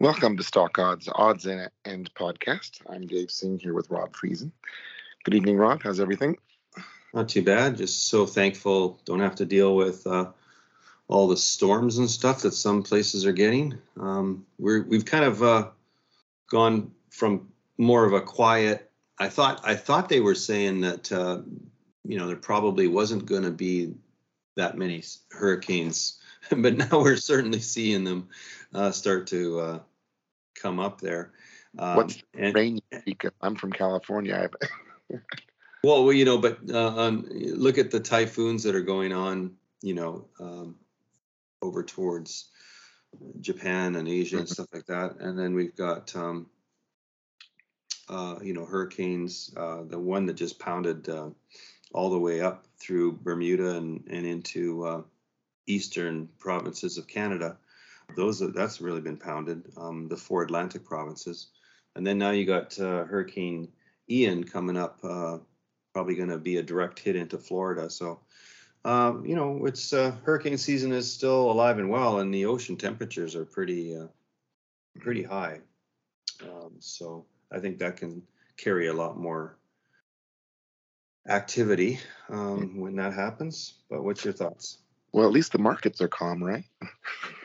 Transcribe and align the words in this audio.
Welcome 0.00 0.38
to 0.38 0.42
Stock 0.42 0.78
Odds 0.78 1.10
Odds 1.14 1.44
and 1.44 1.68
End 1.84 2.10
podcast. 2.14 2.80
I'm 2.88 3.06
Dave 3.06 3.30
Singh 3.30 3.58
here 3.58 3.74
with 3.74 3.90
Rob 3.90 4.14
Friesen. 4.14 4.50
Good 5.24 5.34
evening, 5.34 5.58
Rob. 5.58 5.82
How's 5.82 6.00
everything? 6.00 6.38
Not 7.12 7.28
too 7.28 7.42
bad. 7.42 7.76
Just 7.76 8.08
so 8.08 8.24
thankful. 8.24 8.98
Don't 9.04 9.20
have 9.20 9.34
to 9.34 9.44
deal 9.44 9.76
with 9.76 10.06
uh, 10.06 10.30
all 11.06 11.28
the 11.28 11.36
storms 11.36 11.98
and 11.98 12.10
stuff 12.10 12.40
that 12.40 12.54
some 12.54 12.82
places 12.82 13.26
are 13.26 13.32
getting. 13.32 13.76
Um, 14.00 14.46
we're 14.58 14.84
we've 14.84 15.04
kind 15.04 15.22
of 15.22 15.42
uh, 15.42 15.68
gone 16.50 16.92
from 17.10 17.50
more 17.76 18.06
of 18.06 18.14
a 18.14 18.22
quiet. 18.22 18.90
I 19.18 19.28
thought 19.28 19.60
I 19.64 19.74
thought 19.74 20.08
they 20.08 20.20
were 20.20 20.34
saying 20.34 20.80
that 20.80 21.12
uh, 21.12 21.42
you 22.06 22.16
know 22.16 22.26
there 22.26 22.36
probably 22.36 22.86
wasn't 22.86 23.26
going 23.26 23.42
to 23.42 23.50
be 23.50 23.92
that 24.56 24.78
many 24.78 25.04
hurricanes, 25.30 26.18
but 26.48 26.78
now 26.78 27.02
we're 27.02 27.18
certainly 27.18 27.60
seeing 27.60 28.04
them 28.04 28.30
uh, 28.72 28.92
start 28.92 29.26
to 29.26 29.60
uh, 29.60 29.78
come 30.60 30.78
up 30.78 31.00
there. 31.00 31.32
Um, 31.78 31.96
What's 31.96 32.22
and, 32.36 32.54
rain? 32.54 32.80
I'm 33.40 33.54
from 33.54 33.72
California. 33.72 34.50
well, 35.84 36.04
well, 36.04 36.12
you 36.12 36.24
know, 36.24 36.38
but 36.38 36.58
uh, 36.68 36.98
um, 36.98 37.26
look 37.30 37.78
at 37.78 37.90
the 37.90 38.00
typhoons 38.00 38.64
that 38.64 38.74
are 38.74 38.82
going 38.82 39.12
on. 39.12 39.52
You 39.82 39.94
know, 39.94 40.28
um, 40.38 40.76
over 41.62 41.82
towards 41.82 42.50
Japan 43.40 43.96
and 43.96 44.08
Asia 44.08 44.36
and 44.36 44.46
mm-hmm. 44.46 44.52
stuff 44.52 44.68
like 44.72 44.86
that. 44.86 45.16
And 45.20 45.38
then 45.38 45.54
we've 45.54 45.74
got, 45.74 46.14
um, 46.14 46.46
uh, 48.08 48.36
you 48.42 48.52
know, 48.52 48.64
hurricanes. 48.64 49.52
Uh, 49.56 49.82
the 49.84 49.98
one 49.98 50.26
that 50.26 50.34
just 50.34 50.58
pounded 50.58 51.08
uh, 51.08 51.30
all 51.92 52.10
the 52.10 52.18
way 52.18 52.40
up 52.40 52.66
through 52.78 53.18
Bermuda 53.22 53.76
and, 53.76 54.04
and 54.08 54.26
into 54.26 54.84
uh, 54.84 55.02
eastern 55.66 56.28
provinces 56.38 56.98
of 56.98 57.06
Canada. 57.06 57.56
Those 58.16 58.40
that's 58.52 58.80
really 58.80 59.00
been 59.00 59.16
pounded. 59.16 59.72
Um, 59.76 60.08
the 60.08 60.16
four 60.16 60.42
Atlantic 60.42 60.84
provinces, 60.84 61.48
and 61.96 62.06
then 62.06 62.18
now 62.18 62.30
you 62.30 62.46
got 62.46 62.78
uh, 62.78 63.04
Hurricane 63.04 63.68
Ian 64.08 64.44
coming 64.44 64.76
up. 64.76 64.98
Uh, 65.02 65.38
probably 65.92 66.14
going 66.14 66.28
to 66.28 66.38
be 66.38 66.56
a 66.56 66.62
direct 66.62 67.00
hit 67.00 67.16
into 67.16 67.36
Florida. 67.36 67.90
So 67.90 68.20
um, 68.84 69.26
you 69.26 69.36
know, 69.36 69.66
it's 69.66 69.92
uh, 69.92 70.12
hurricane 70.24 70.56
season 70.56 70.92
is 70.92 71.12
still 71.12 71.50
alive 71.50 71.78
and 71.78 71.90
well, 71.90 72.20
and 72.20 72.32
the 72.32 72.46
ocean 72.46 72.76
temperatures 72.76 73.36
are 73.36 73.44
pretty 73.44 73.96
uh, 73.96 74.06
pretty 74.98 75.22
high. 75.22 75.60
Um, 76.42 76.72
so 76.78 77.26
I 77.52 77.58
think 77.58 77.78
that 77.78 77.98
can 77.98 78.22
carry 78.56 78.86
a 78.86 78.92
lot 78.92 79.18
more 79.18 79.58
activity 81.28 82.00
um, 82.30 82.80
when 82.80 82.96
that 82.96 83.12
happens. 83.12 83.74
But 83.90 84.02
what's 84.02 84.24
your 84.24 84.32
thoughts? 84.32 84.78
Well, 85.12 85.26
at 85.26 85.32
least 85.32 85.52
the 85.52 85.58
markets 85.58 86.00
are 86.00 86.08
calm, 86.08 86.42
right? 86.42 86.64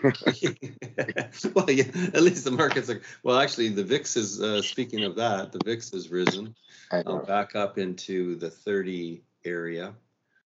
well, 1.54 1.70
yeah, 1.70 1.86
at 2.14 2.22
least 2.22 2.44
the 2.44 2.52
markets 2.52 2.90
are. 2.90 3.02
Well, 3.24 3.40
actually, 3.40 3.70
the 3.70 3.84
VIX 3.84 4.18
is. 4.18 4.42
Uh, 4.42 4.62
speaking 4.62 5.04
of 5.04 5.16
that, 5.16 5.52
the 5.52 5.60
VIX 5.64 5.92
has 5.92 6.10
risen 6.10 6.56
uh, 6.92 7.18
back 7.20 7.56
up 7.56 7.78
into 7.78 8.36
the 8.36 8.50
30 8.50 9.22
area. 9.46 9.94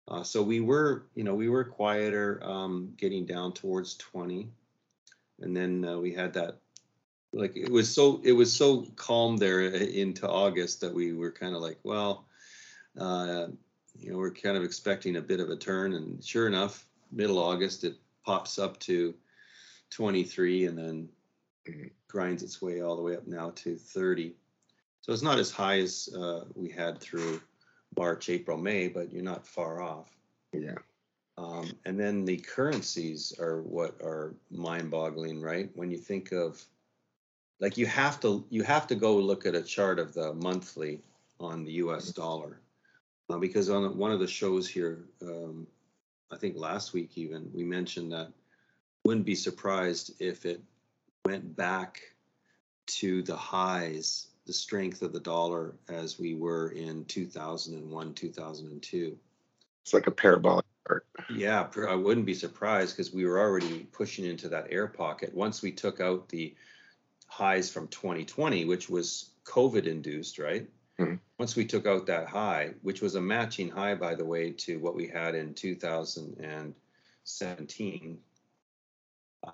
Uh, 0.08 0.22
so 0.22 0.42
we 0.42 0.61
were, 0.61 1.06
you 1.14 1.25
know, 1.25 1.34
we 1.34 1.48
were 1.48 1.64
quieter, 1.64 2.41
um, 2.42 2.94
getting 2.97 3.27
down 3.27 3.53
towards 3.53 3.97
20, 3.97 4.48
and 5.41 5.56
then 5.56 5.84
uh, 5.84 5.98
we 5.98 6.12
had 6.12 6.33
that, 6.34 6.58
like 7.33 7.56
it 7.56 7.70
was 7.70 7.92
so 7.92 8.20
it 8.25 8.33
was 8.33 8.53
so 8.53 8.86
calm 8.94 9.36
there 9.36 9.62
into 9.62 10.28
August 10.28 10.81
that 10.81 10.94
we 10.94 11.12
were 11.12 11.33
kind 11.33 11.56
of 11.56 11.60
like, 11.60 11.78
well, 11.83 12.25
uh, 12.98 13.48
you 13.98 14.12
know, 14.12 14.19
we're 14.19 14.31
kind 14.31 14.56
of 14.56 14.62
expecting 14.62 15.16
a 15.16 15.20
bit 15.20 15.41
of 15.41 15.50
a 15.50 15.56
turn, 15.56 15.94
and 15.94 16.25
sure 16.25 16.47
enough, 16.47 16.86
middle 17.10 17.38
August 17.38 17.83
it 17.83 17.97
pops 18.25 18.58
up 18.58 18.78
to 18.81 19.14
23, 19.90 20.66
and 20.66 20.78
then 20.78 21.08
mm-hmm. 21.68 21.86
grinds 22.08 22.42
its 22.42 22.60
way 22.60 22.82
all 22.82 22.96
the 22.96 23.02
way 23.02 23.16
up 23.16 23.26
now 23.26 23.50
to 23.56 23.76
30. 23.76 24.34
So 25.00 25.12
it's 25.12 25.22
not 25.22 25.38
as 25.38 25.50
high 25.50 25.78
as 25.78 26.08
uh, 26.16 26.44
we 26.54 26.68
had 26.68 27.00
through 27.00 27.40
March, 27.96 28.28
April, 28.28 28.58
May, 28.58 28.88
but 28.88 29.12
you're 29.12 29.22
not 29.22 29.46
far 29.46 29.80
off. 29.80 30.10
Yeah. 30.52 30.78
Um, 31.38 31.70
and 31.84 32.00
then 32.00 32.25
the 32.25 32.38
currencies 32.38 33.32
are 33.38 33.60
what 33.62 33.94
are 34.02 34.34
mind-boggling, 34.50 35.41
right? 35.41 35.70
When 35.75 35.91
you 35.91 35.98
think 35.98 36.32
of 36.32 36.64
like 37.60 37.76
you 37.76 37.86
have 37.86 38.20
to 38.20 38.44
you 38.50 38.62
have 38.62 38.86
to 38.86 38.94
go 38.94 39.16
look 39.16 39.46
at 39.46 39.54
a 39.54 39.62
chart 39.62 39.98
of 39.98 40.14
the 40.14 40.32
monthly 40.34 41.00
on 41.38 41.64
the 41.64 41.72
U.S. 41.72 42.10
Dollar 42.10 42.60
uh, 43.28 43.38
because 43.38 43.69
on 43.69 43.96
one 43.96 44.12
of 44.12 44.20
the 44.20 44.26
shows 44.26 44.69
here, 44.69 45.04
um, 45.22 45.66
I 46.30 46.36
think 46.36 46.56
last 46.56 46.92
week 46.92 47.10
even 47.16 47.50
we 47.52 47.64
mentioned 47.64 48.12
that 48.12 48.32
wouldn't 49.06 49.27
be 49.27 49.34
surprised 49.34 50.12
if 50.21 50.44
it 50.44 50.61
went 51.25 51.56
back 51.56 52.03
to 52.87 53.22
the 53.22 53.37
highs 53.37 54.28
the 54.47 54.53
strength 54.53 55.03
of 55.03 55.12
the 55.12 55.21
dollar 55.21 55.75
as 55.89 56.19
we 56.19 56.34
were 56.34 56.71
in 56.71 57.05
2001, 57.05 58.15
2002. 58.15 59.19
It's 59.83 59.93
like 59.93 60.06
a 60.06 60.12
parabolic 60.12 60.65
chart. 60.87 61.05
Yeah, 61.28 61.67
I 61.89 61.97
wouldn't 61.97 62.27
be 62.27 62.34
surprised 62.34 62.97
because 62.97 63.12
we 63.12 63.27
were 63.27 63.41
already 63.41 63.89
pushing 63.93 64.25
into 64.25 64.49
that 64.50 64.69
air 64.71 64.87
pocket. 64.87 65.34
Once 65.34 65.62
we 65.62 65.73
took 65.73 66.00
out 66.00 66.28
the 66.28 66.55
highs 67.27 67.69
from 67.71 67.88
2020, 67.88 68.67
which 68.67 68.88
was 68.88 69.31
COVID 69.44 69.87
induced, 69.87 70.38
right? 70.38 70.69
Mm-hmm. 70.99 71.17
Once 71.38 71.56
we 71.56 71.67
took 71.67 71.87
out 71.87 72.06
that 72.06 72.28
high, 72.28 72.71
which 72.83 73.03
was 73.03 73.17
a 73.17 73.21
matching 73.21 73.69
high, 73.69 73.97
by 73.97 74.15
the 74.15 74.25
way, 74.25 74.53
to 74.53 74.78
what 74.78 74.94
we 74.94 75.09
had 75.09 75.34
in 75.34 75.55
2017, 75.55 78.19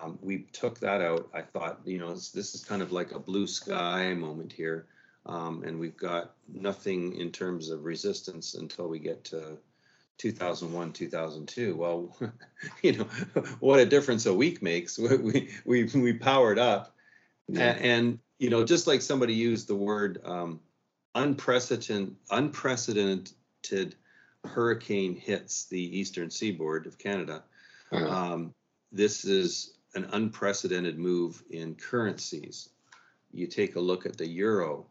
um, 0.01 0.17
we 0.21 0.39
took 0.51 0.79
that 0.79 1.01
out. 1.01 1.29
I 1.33 1.41
thought, 1.41 1.81
you 1.85 1.99
know, 1.99 2.13
this, 2.13 2.29
this, 2.29 2.55
is 2.55 2.63
kind 2.63 2.81
of 2.81 2.91
like 2.91 3.11
a 3.11 3.19
blue 3.19 3.47
sky 3.47 4.13
moment 4.13 4.51
here. 4.51 4.87
Um, 5.25 5.63
and 5.63 5.79
we've 5.79 5.97
got 5.97 6.33
nothing 6.53 7.15
in 7.19 7.31
terms 7.31 7.69
of 7.69 7.85
resistance 7.85 8.55
until 8.55 8.87
we 8.87 8.99
get 8.99 9.23
to 9.25 9.57
2001, 10.17 10.93
2002. 10.93 11.75
Well, 11.75 12.15
you 12.81 12.93
know, 12.93 13.03
what 13.59 13.79
a 13.79 13.85
difference 13.85 14.25
a 14.25 14.33
week 14.33 14.61
makes. 14.61 14.99
We, 15.23 15.49
we, 15.65 15.83
we 15.85 16.13
powered 16.13 16.59
up. 16.59 16.95
Yeah. 17.47 17.71
And, 17.71 17.85
and, 17.85 18.19
you 18.39 18.49
know, 18.49 18.63
just 18.63 18.87
like 18.87 19.01
somebody 19.01 19.33
used 19.33 19.67
the 19.67 19.75
word 19.75 20.19
um, 20.25 20.59
unprecedented, 21.15 22.15
unprecedented 22.31 23.95
hurricane 24.43 25.15
hits 25.15 25.65
the 25.65 25.99
eastern 25.99 26.29
seaboard 26.29 26.85
of 26.85 26.97
Canada. 26.97 27.43
Uh-huh. 27.91 28.07
Um, 28.07 28.53
this 28.91 29.25
is 29.25 29.73
an 29.95 30.09
unprecedented 30.11 30.97
move 30.97 31.43
in 31.49 31.75
currencies. 31.75 32.69
You 33.31 33.47
take 33.47 33.75
a 33.75 33.79
look 33.79 34.05
at 34.05 34.17
the 34.17 34.27
euro 34.27 34.87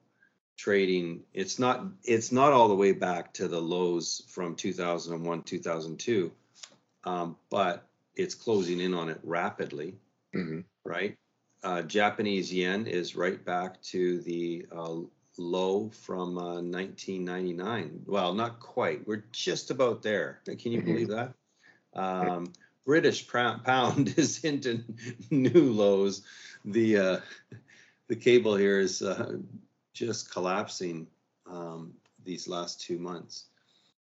trading 0.56 1.22
it's 1.32 1.58
not 1.58 1.84
it's 2.04 2.30
not 2.30 2.52
all 2.52 2.68
the 2.68 2.74
way 2.74 2.92
back 2.92 3.32
to 3.32 3.48
the 3.48 3.60
lows 3.60 4.22
from 4.28 4.54
2001 4.54 5.42
2002 5.42 6.30
um, 7.04 7.36
but 7.50 7.88
it's 8.14 8.34
closing 8.34 8.80
in 8.80 8.94
on 8.94 9.08
it 9.08 9.18
rapidly 9.22 9.96
mm-hmm. 10.34 10.60
right 10.84 11.16
uh, 11.64 11.82
japanese 11.82 12.52
yen 12.52 12.86
is 12.86 13.16
right 13.16 13.44
back 13.44 13.80
to 13.82 14.20
the 14.20 14.66
uh, 14.70 14.96
low 15.38 15.88
from 15.88 16.36
uh, 16.38 16.60
1999 16.60 18.02
well 18.06 18.34
not 18.34 18.60
quite 18.60 19.06
we're 19.06 19.24
just 19.32 19.70
about 19.70 20.02
there 20.02 20.40
can 20.44 20.70
you 20.70 20.78
mm-hmm. 20.78 20.92
believe 20.92 21.08
that 21.08 21.32
um, 21.94 22.52
British 22.84 23.26
pound 23.28 24.14
is 24.16 24.44
into 24.44 24.82
new 25.30 25.72
lows. 25.72 26.22
The 26.64 26.96
uh, 26.96 27.20
the 28.08 28.16
cable 28.16 28.56
here 28.56 28.78
is 28.78 29.02
uh, 29.02 29.38
just 29.94 30.30
collapsing 30.30 31.06
um, 31.46 31.94
these 32.24 32.48
last 32.48 32.80
two 32.80 32.98
months, 32.98 33.46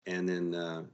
and 0.07 0.29
then 0.29 0.55
uh, 0.55 0.85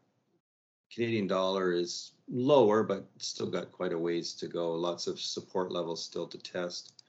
Canadian 0.92 1.26
dollar 1.26 1.72
is 1.72 2.12
lower, 2.28 2.82
but 2.82 3.06
still 3.18 3.50
got 3.50 3.72
quite 3.72 3.92
a 3.92 3.98
ways 3.98 4.34
to 4.34 4.46
go. 4.46 4.72
Lots 4.72 5.06
of 5.06 5.20
support 5.20 5.72
levels 5.72 6.04
still 6.04 6.26
to 6.26 6.38
test. 6.38 7.02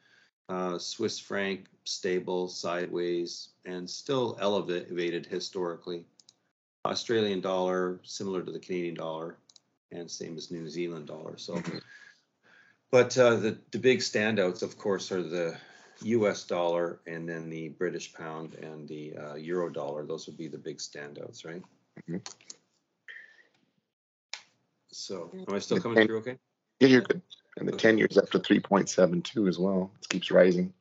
Uh, 0.49 0.77
Swiss 0.77 1.19
franc 1.19 1.67
stable, 1.85 2.47
sideways, 2.47 3.49
and 3.65 3.89
still 3.89 4.37
elevated 4.39 5.25
historically. 5.25 6.05
Australian 6.85 7.39
dollar 7.39 7.99
similar 8.03 8.41
to 8.43 8.51
the 8.51 8.59
Canadian 8.59 8.95
dollar, 8.95 9.37
and 9.93 10.09
same 10.09 10.37
as 10.37 10.51
New 10.51 10.67
Zealand 10.67 11.07
dollar. 11.07 11.37
So, 11.37 11.55
mm-hmm. 11.55 11.77
but 12.91 13.17
uh, 13.17 13.35
the 13.35 13.57
the 13.71 13.79
big 13.79 13.99
standouts, 13.99 14.63
of 14.63 14.77
course, 14.77 15.11
are 15.11 15.23
the 15.23 15.57
U.S. 16.03 16.43
dollar 16.43 16.99
and 17.07 17.27
then 17.27 17.49
the 17.49 17.69
British 17.69 18.13
pound 18.13 18.55
and 18.55 18.87
the 18.87 19.15
uh, 19.15 19.35
euro 19.35 19.69
dollar. 19.69 20.05
Those 20.05 20.27
would 20.27 20.37
be 20.37 20.47
the 20.47 20.57
big 20.57 20.77
standouts, 20.77 21.45
right? 21.45 21.63
Mm-hmm. 22.01 22.17
So, 24.91 25.31
am 25.47 25.53
I 25.53 25.59
still 25.59 25.79
coming 25.79 25.97
ten, 25.97 26.07
through? 26.07 26.19
Okay. 26.19 26.37
Yeah, 26.79 26.87
you're 26.87 27.01
good. 27.01 27.21
And 27.57 27.67
the 27.67 27.73
okay. 27.73 27.89
ten 27.89 27.97
years 27.97 28.17
up 28.17 28.29
to 28.31 28.39
three 28.39 28.59
point 28.59 28.89
seven 28.89 29.21
two 29.21 29.47
as 29.47 29.59
well. 29.59 29.91
It 30.01 30.09
keeps 30.09 30.31
rising. 30.31 30.73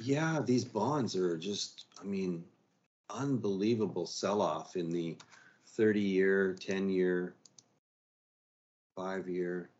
Yeah, 0.00 0.40
these 0.44 0.64
bonds 0.64 1.16
are 1.16 1.36
just, 1.36 1.86
I 2.00 2.04
mean, 2.04 2.44
unbelievable 3.10 4.06
sell 4.06 4.40
off 4.42 4.76
in 4.76 4.90
the 4.90 5.16
30 5.66 6.00
year, 6.00 6.54
10 6.54 6.88
year, 6.88 7.34
five 8.98 9.28
year. 9.28 9.70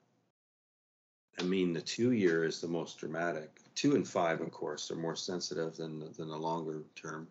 I 1.41 1.43
mean, 1.43 1.73
the 1.73 1.81
two 1.81 2.12
year 2.12 2.44
is 2.44 2.61
the 2.61 2.69
most 2.69 2.99
dramatic. 2.99 3.50
Two 3.75 3.97
and 3.97 4.06
five, 4.06 4.41
of 4.41 4.53
course, 4.53 4.91
are 4.93 4.97
more 4.97 5.17
sensitive 5.17 5.76
than 5.76 5.99
the- 5.99 6.11
than 6.11 6.29
the 6.29 6.38
longer 6.38 6.85
term. 6.94 7.29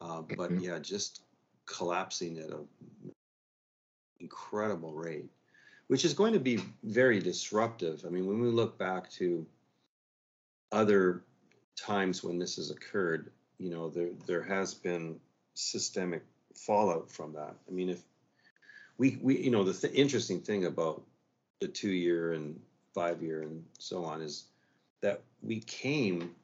Uh, 0.00 0.22
but 0.22 0.50
Mhm. 0.50 0.62
yeah, 0.62 0.78
just 0.78 1.22
collapsing 1.64 2.38
at 2.38 2.50
a 2.50 2.66
incredible 4.20 4.92
rate, 4.92 5.30
which 5.88 6.04
is 6.04 6.14
going 6.14 6.34
to 6.34 6.40
be 6.40 6.56
very 6.82 7.18
disruptive. 7.18 8.04
I 8.04 8.10
mean, 8.10 8.26
when 8.26 8.40
we 8.40 8.48
look 8.48 8.76
back 8.76 9.10
to 9.12 9.46
other 10.70 11.24
times 11.76 12.22
when 12.22 12.38
this 12.38 12.56
has 12.56 12.70
occurred, 12.70 13.32
you 13.58 13.70
know, 13.70 13.88
there 13.88 14.12
there 14.26 14.42
has 14.42 14.74
been 14.74 15.20
systemic 15.54 16.24
fallout 16.54 17.10
from 17.10 17.32
that. 17.32 17.56
I 17.68 17.70
mean, 17.70 17.88
if 17.88 18.02
we 18.98 19.16
we 19.16 19.38
you 19.38 19.50
know 19.50 19.64
the 19.64 19.74
th- 19.74 19.94
interesting 19.94 20.40
thing 20.42 20.66
about 20.66 21.02
the 21.62 21.68
two 21.68 21.92
year 21.92 22.32
and 22.32 22.58
five 22.92 23.22
year 23.22 23.42
and 23.42 23.64
so 23.78 24.04
on 24.04 24.20
is 24.20 24.46
that 25.00 25.22
we 25.42 25.60
came 25.60 26.34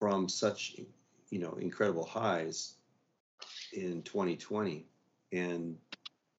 from 0.00 0.28
such 0.28 0.80
you 1.30 1.38
know 1.38 1.56
incredible 1.60 2.04
highs 2.04 2.74
in 3.72 4.02
2020 4.02 4.84
and 5.32 5.76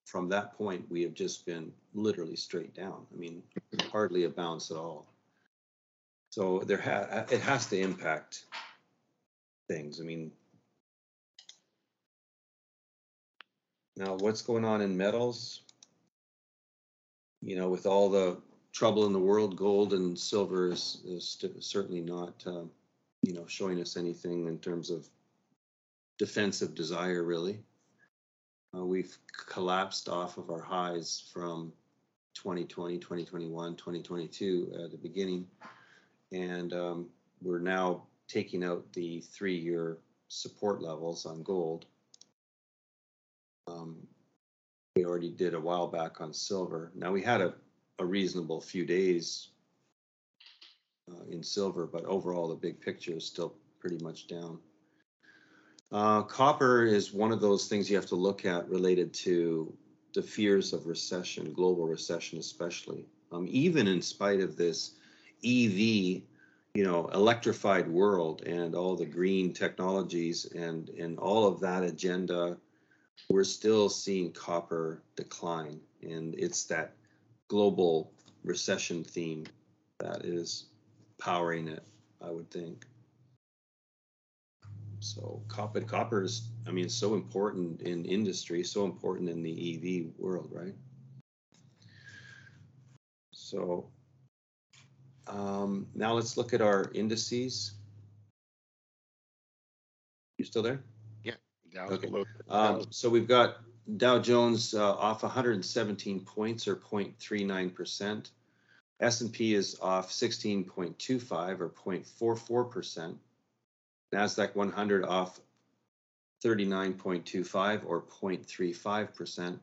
from 0.04 0.28
that 0.28 0.52
point 0.52 0.84
we 0.90 1.02
have 1.02 1.14
just 1.14 1.46
been 1.46 1.72
literally 1.94 2.36
straight 2.36 2.74
down. 2.74 3.06
I 3.10 3.16
mean 3.16 3.42
hardly 3.90 4.24
a 4.24 4.28
bounce 4.28 4.70
at 4.70 4.76
all. 4.76 5.06
So 6.28 6.60
there 6.66 6.76
ha- 6.76 7.24
it 7.30 7.40
has 7.40 7.66
to 7.68 7.80
impact 7.80 8.44
things. 9.66 9.98
I 9.98 10.04
mean 10.04 10.30
now 13.96 14.14
what's 14.16 14.42
going 14.42 14.66
on 14.66 14.82
in 14.82 14.94
metals 14.94 15.62
you 17.42 17.56
know 17.56 17.68
with 17.68 17.86
all 17.86 18.08
the 18.08 18.36
trouble 18.72 19.06
in 19.06 19.12
the 19.12 19.18
world 19.18 19.56
gold 19.56 19.92
and 19.92 20.18
silver 20.18 20.68
is, 20.70 21.00
is 21.04 21.44
certainly 21.60 22.00
not 22.00 22.42
um, 22.46 22.70
you 23.22 23.34
know 23.34 23.46
showing 23.46 23.80
us 23.80 23.96
anything 23.96 24.46
in 24.46 24.58
terms 24.58 24.90
of 24.90 25.08
defensive 26.18 26.74
desire 26.74 27.22
really. 27.22 27.58
Uh, 28.74 28.84
we've 28.84 29.18
collapsed 29.48 30.08
off 30.08 30.38
of 30.38 30.50
our 30.50 30.62
highs 30.62 31.28
from 31.32 31.72
2020 32.34 32.98
2021 32.98 33.76
2022 33.76 34.72
at 34.84 34.90
the 34.90 34.96
beginning. 34.96 35.46
And 36.32 36.72
um, 36.72 37.08
we're 37.42 37.58
now 37.58 38.04
taking 38.28 38.64
out 38.64 38.90
the 38.92 39.20
three-year 39.20 39.98
support 40.28 40.80
levels 40.80 41.26
on 41.26 41.42
gold. 41.42 41.84
Um, 43.66 43.96
we 44.96 45.04
already 45.04 45.30
did 45.30 45.54
a 45.54 45.60
while 45.60 45.86
back 45.86 46.20
on 46.20 46.32
silver 46.32 46.90
now 46.94 47.10
we 47.10 47.22
had 47.22 47.40
a, 47.40 47.54
a 47.98 48.04
reasonable 48.04 48.60
few 48.60 48.84
days 48.84 49.48
uh, 51.10 51.24
in 51.30 51.42
silver 51.42 51.86
but 51.86 52.04
overall 52.04 52.48
the 52.48 52.54
big 52.54 52.80
picture 52.80 53.16
is 53.16 53.26
still 53.26 53.54
pretty 53.80 54.02
much 54.02 54.26
down 54.26 54.58
uh, 55.92 56.22
copper 56.22 56.84
is 56.84 57.12
one 57.12 57.32
of 57.32 57.40
those 57.40 57.68
things 57.68 57.90
you 57.90 57.96
have 57.96 58.06
to 58.06 58.14
look 58.16 58.46
at 58.46 58.68
related 58.68 59.12
to 59.12 59.72
the 60.14 60.22
fears 60.22 60.72
of 60.72 60.86
recession, 60.86 61.52
global 61.52 61.86
recession 61.86 62.38
especially. 62.38 63.04
Um, 63.30 63.46
even 63.50 63.86
in 63.86 64.00
spite 64.00 64.40
of 64.40 64.56
this 64.56 64.92
EV, 65.44 66.22
you 66.74 66.84
know, 66.84 67.08
electrified 67.08 67.88
world 67.88 68.42
and 68.42 68.74
all 68.74 68.96
the 68.96 69.06
green 69.06 69.52
technologies 69.52 70.46
and 70.54 70.88
and 70.90 71.18
all 71.18 71.46
of 71.46 71.60
that 71.60 71.82
agenda, 71.82 72.56
we're 73.28 73.44
still 73.44 73.88
seeing 73.88 74.32
copper 74.32 75.02
decline, 75.16 75.80
and 76.02 76.34
it's 76.38 76.64
that 76.64 76.94
global 77.48 78.12
recession 78.44 79.04
theme 79.04 79.46
that 79.98 80.24
is 80.24 80.66
powering 81.18 81.68
it, 81.68 81.84
I 82.20 82.30
would 82.30 82.50
think. 82.50 82.86
So 85.00 85.42
copper, 85.48 85.80
copper 85.80 86.22
is, 86.22 86.48
I 86.66 86.70
mean, 86.70 86.88
so 86.88 87.14
important 87.14 87.82
in 87.82 88.04
industry, 88.04 88.62
so 88.62 88.84
important 88.84 89.28
in 89.28 89.42
the 89.42 89.52
EV 89.52 90.12
world, 90.18 90.50
right? 90.52 90.74
So 93.32 93.88
um, 95.26 95.86
now 95.94 96.12
let's 96.12 96.36
look 96.36 96.54
at 96.54 96.60
our 96.60 96.90
indices. 96.94 97.72
You 100.38 100.44
still 100.44 100.62
there? 100.62 100.82
Okay. 101.76 102.06
below- 102.08 102.24
Um, 102.48 102.86
so 102.90 103.08
we've 103.08 103.28
got 103.28 103.58
Dow 103.96 104.18
Jones 104.18 104.74
uh, 104.74 104.94
off 104.94 105.22
117 105.22 106.20
points 106.24 106.68
or 106.68 106.76
0.39 106.76 107.74
percent. 107.74 108.30
S&P 109.00 109.54
is 109.54 109.78
off 109.80 110.10
16.25 110.10 111.60
or 111.60 111.68
0.44 111.70 112.70
percent. 112.70 113.18
Nasdaq 114.12 114.54
100 114.54 115.04
off 115.04 115.40
39.25 116.44 117.82
or 117.86 118.02
0.35 118.02 119.14
percent. 119.14 119.60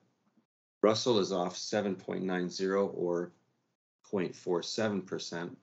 Russell 0.82 1.20
is 1.20 1.32
off 1.32 1.56
7.90 1.56 2.94
or 2.94 3.32
0.47 4.12 5.06
percent. 5.06 5.58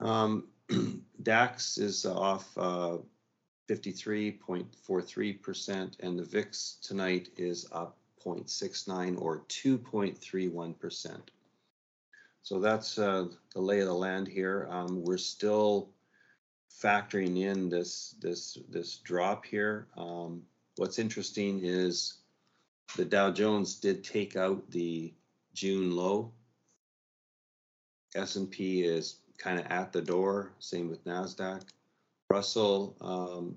Um, 0.00 0.48
DAX 1.22 1.78
is 1.78 2.04
off 2.06 2.46
uh, 2.56 2.98
53.43%, 3.68 6.00
and 6.00 6.18
the 6.18 6.24
VIX 6.24 6.78
tonight 6.82 7.28
is 7.36 7.68
up 7.72 7.98
0.69 8.24 9.20
or 9.20 9.42
2.31%. 9.48 11.18
So 12.42 12.58
that's 12.58 12.98
uh, 12.98 13.26
the 13.54 13.60
lay 13.60 13.80
of 13.80 13.86
the 13.86 13.92
land 13.92 14.26
here. 14.26 14.66
Um, 14.70 15.04
we're 15.04 15.18
still 15.18 15.90
factoring 16.82 17.42
in 17.42 17.68
this 17.68 18.14
this 18.20 18.58
this 18.70 18.96
drop 18.98 19.44
here. 19.44 19.88
Um, 19.96 20.42
what's 20.76 20.98
interesting 20.98 21.60
is 21.62 22.14
the 22.96 23.04
Dow 23.04 23.30
Jones 23.30 23.74
did 23.74 24.02
take 24.02 24.36
out 24.36 24.70
the 24.70 25.12
June 25.52 25.94
low. 25.94 26.32
S&P 28.14 28.84
is 28.84 29.16
kind 29.36 29.60
of 29.60 29.66
at 29.66 29.92
the 29.92 30.00
door. 30.00 30.52
Same 30.58 30.88
with 30.88 31.04
Nasdaq. 31.04 31.62
Russell 32.30 32.96
um, 33.00 33.56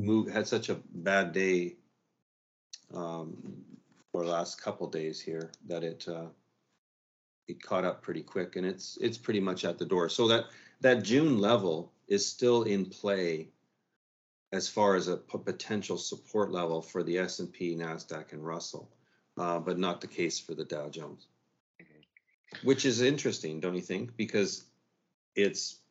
moved 0.00 0.30
had 0.30 0.46
such 0.46 0.68
a 0.68 0.80
bad 0.92 1.32
day 1.32 1.76
um, 2.94 3.64
for 4.10 4.24
the 4.24 4.30
last 4.30 4.60
couple 4.60 4.86
days 4.88 5.20
here 5.20 5.50
that 5.66 5.82
it 5.82 6.06
uh, 6.08 6.26
it 7.48 7.62
caught 7.62 7.84
up 7.84 8.02
pretty 8.02 8.22
quick, 8.22 8.56
and 8.56 8.66
it's 8.66 8.98
it's 9.00 9.18
pretty 9.18 9.40
much 9.40 9.64
at 9.64 9.78
the 9.78 9.86
door. 9.86 10.08
So 10.08 10.28
that 10.28 10.46
that 10.80 11.02
June 11.02 11.38
level 11.38 11.92
is 12.08 12.26
still 12.26 12.64
in 12.64 12.86
play 12.86 13.48
as 14.52 14.68
far 14.68 14.96
as 14.96 15.08
a 15.08 15.16
p- 15.16 15.38
potential 15.38 15.96
support 15.96 16.52
level 16.52 16.82
for 16.82 17.02
the 17.02 17.18
S 17.18 17.38
and 17.38 17.50
P, 17.50 17.74
Nasdaq, 17.74 18.32
and 18.32 18.44
Russell, 18.44 18.90
uh, 19.38 19.58
but 19.58 19.78
not 19.78 20.00
the 20.00 20.06
case 20.06 20.38
for 20.38 20.54
the 20.54 20.64
Dow 20.64 20.90
Jones, 20.90 21.26
which 22.62 22.84
is 22.84 23.00
interesting, 23.00 23.60
don't 23.60 23.74
you 23.74 23.80
think? 23.80 24.14
Because 24.16 24.64
it's 25.34 25.81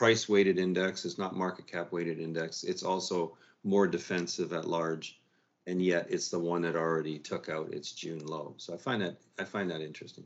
price 0.00 0.30
weighted 0.30 0.58
index 0.58 1.04
it's 1.04 1.18
not 1.18 1.36
market 1.36 1.66
cap 1.66 1.92
weighted 1.92 2.18
index 2.20 2.64
it's 2.64 2.82
also 2.82 3.36
more 3.64 3.86
defensive 3.86 4.54
at 4.54 4.64
large 4.66 5.20
and 5.66 5.82
yet 5.82 6.06
it's 6.08 6.30
the 6.30 6.38
one 6.38 6.62
that 6.62 6.74
already 6.74 7.18
took 7.18 7.50
out 7.50 7.70
its 7.74 7.92
june 7.92 8.24
low 8.24 8.54
so 8.56 8.72
i 8.72 8.78
find 8.78 9.02
that 9.02 9.18
i 9.38 9.44
find 9.44 9.70
that 9.70 9.82
interesting 9.82 10.24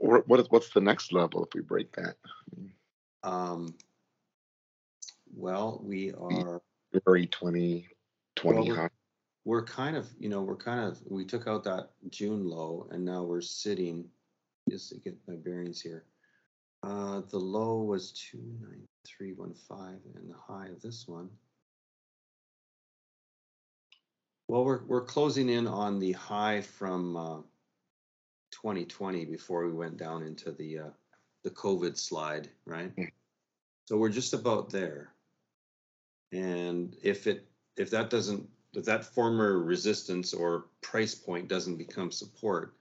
Or 0.00 0.22
what 0.26 0.38
is 0.38 0.48
what's 0.50 0.68
the 0.68 0.82
next 0.82 1.14
level 1.14 1.42
if 1.46 1.54
we 1.54 1.62
break 1.62 1.96
that? 1.96 2.16
um, 3.22 3.74
well 5.34 5.80
we 5.82 6.12
are 6.12 6.60
February 6.92 7.26
2020 7.28 7.88
Well, 8.44 8.64
we're- 8.66 8.76
high. 8.76 8.90
we're 9.46 9.64
kind 9.64 9.96
of 9.96 10.06
you 10.18 10.28
know 10.28 10.42
we're 10.42 10.56
kind 10.56 10.80
of 10.80 10.98
we 11.10 11.24
took 11.24 11.46
out 11.46 11.64
that 11.64 11.88
june 12.10 12.44
low 12.46 12.86
and 12.90 13.02
now 13.02 13.22
we're 13.22 13.40
sitting 13.40 14.10
just 14.68 14.90
to 14.90 14.98
get 14.98 15.16
my 15.26 15.36
bearings 15.36 15.80
here 15.80 16.04
uh 16.86 17.20
the 17.30 17.38
low 17.38 17.82
was 17.82 18.12
29315 18.12 20.00
and 20.14 20.30
the 20.30 20.36
high 20.36 20.68
of 20.68 20.80
this 20.80 21.08
one. 21.08 21.28
Well 24.48 24.64
we're 24.64 24.84
we're 24.84 25.04
closing 25.04 25.48
in 25.48 25.66
on 25.66 25.98
the 25.98 26.12
high 26.12 26.60
from 26.60 27.16
uh 27.16 27.40
2020 28.52 29.24
before 29.24 29.66
we 29.66 29.72
went 29.72 29.96
down 29.96 30.22
into 30.22 30.52
the 30.52 30.78
uh 30.78 30.90
the 31.42 31.50
covid 31.50 31.96
slide 31.96 32.48
right? 32.64 32.92
So 33.86 33.96
we're 33.96 34.08
just 34.08 34.34
about 34.34 34.70
there. 34.70 35.12
And 36.32 36.96
if 37.02 37.26
it 37.26 37.48
if 37.76 37.90
that 37.90 38.10
doesn't 38.10 38.48
if 38.74 38.84
that 38.84 39.04
former 39.04 39.58
resistance 39.58 40.32
or 40.32 40.66
price 40.82 41.14
point 41.14 41.48
doesn't 41.48 41.76
become 41.76 42.12
support 42.12 42.74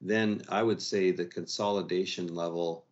then 0.00 0.42
i 0.48 0.62
would 0.62 0.80
say 0.80 1.10
the 1.10 1.24
consolidation 1.24 2.34
level 2.34 2.86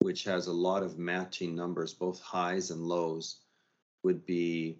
which 0.00 0.24
has 0.24 0.46
a 0.46 0.52
lot 0.52 0.82
of 0.82 0.98
matching 0.98 1.54
numbers 1.54 1.94
both 1.94 2.20
highs 2.20 2.70
and 2.70 2.82
lows 2.82 3.38
would 4.02 4.26
be 4.26 4.78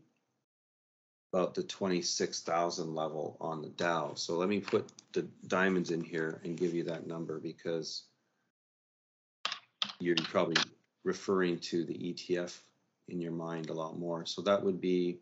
about 1.33 1.54
the 1.54 1.62
26,000 1.64 2.94
level 2.94 3.37
on 3.40 3.61
the 3.61 3.71
Dow. 3.71 4.14
So 4.14 4.37
let 4.37 4.49
me 4.49 4.61
put 4.61 4.92
the 5.12 5.23
diamonds 5.49 5.90
in 5.90 6.00
here 6.04 6.40
and 6.44 6.56
give 6.56 6.75
you 6.75 6.85
that 6.85 7.09
number 7.09 7.40
because 7.40 8.04
you're 9.99 10.14
probably 10.14 10.62
referring 11.04 11.59
to 11.59 11.85
the 11.85 11.94
ETF 11.94 12.56
in 13.09 13.21
your 13.21 13.33
mind 13.33 13.71
a 13.71 13.75
lot 13.75 13.99
more. 13.99 14.25
So 14.26 14.42
that 14.42 14.62
would 14.62 14.80
be 14.80 15.18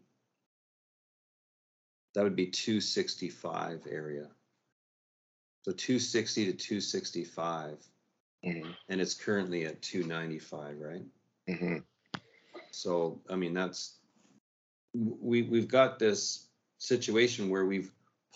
that 2.14 2.24
would 2.24 2.36
be 2.36 2.46
265 2.46 3.86
area. 3.90 4.28
So 5.62 5.72
260 5.72 6.46
to 6.46 6.52
265, 6.52 7.78
Mm-hmm. 8.44 8.70
and 8.88 9.00
it's 9.00 9.14
currently 9.14 9.66
at 9.66 9.80
295, 9.82 10.76
right? 10.80 11.04
Mm-hmm. 11.48 11.76
So 12.70 13.20
I 13.30 13.36
mean 13.36 13.54
that's 13.54 13.98
we 14.94 15.42
we've 15.42 15.68
got 15.68 15.98
this 15.98 16.48
situation 16.78 17.48
where 17.48 17.66
we've 17.66 17.92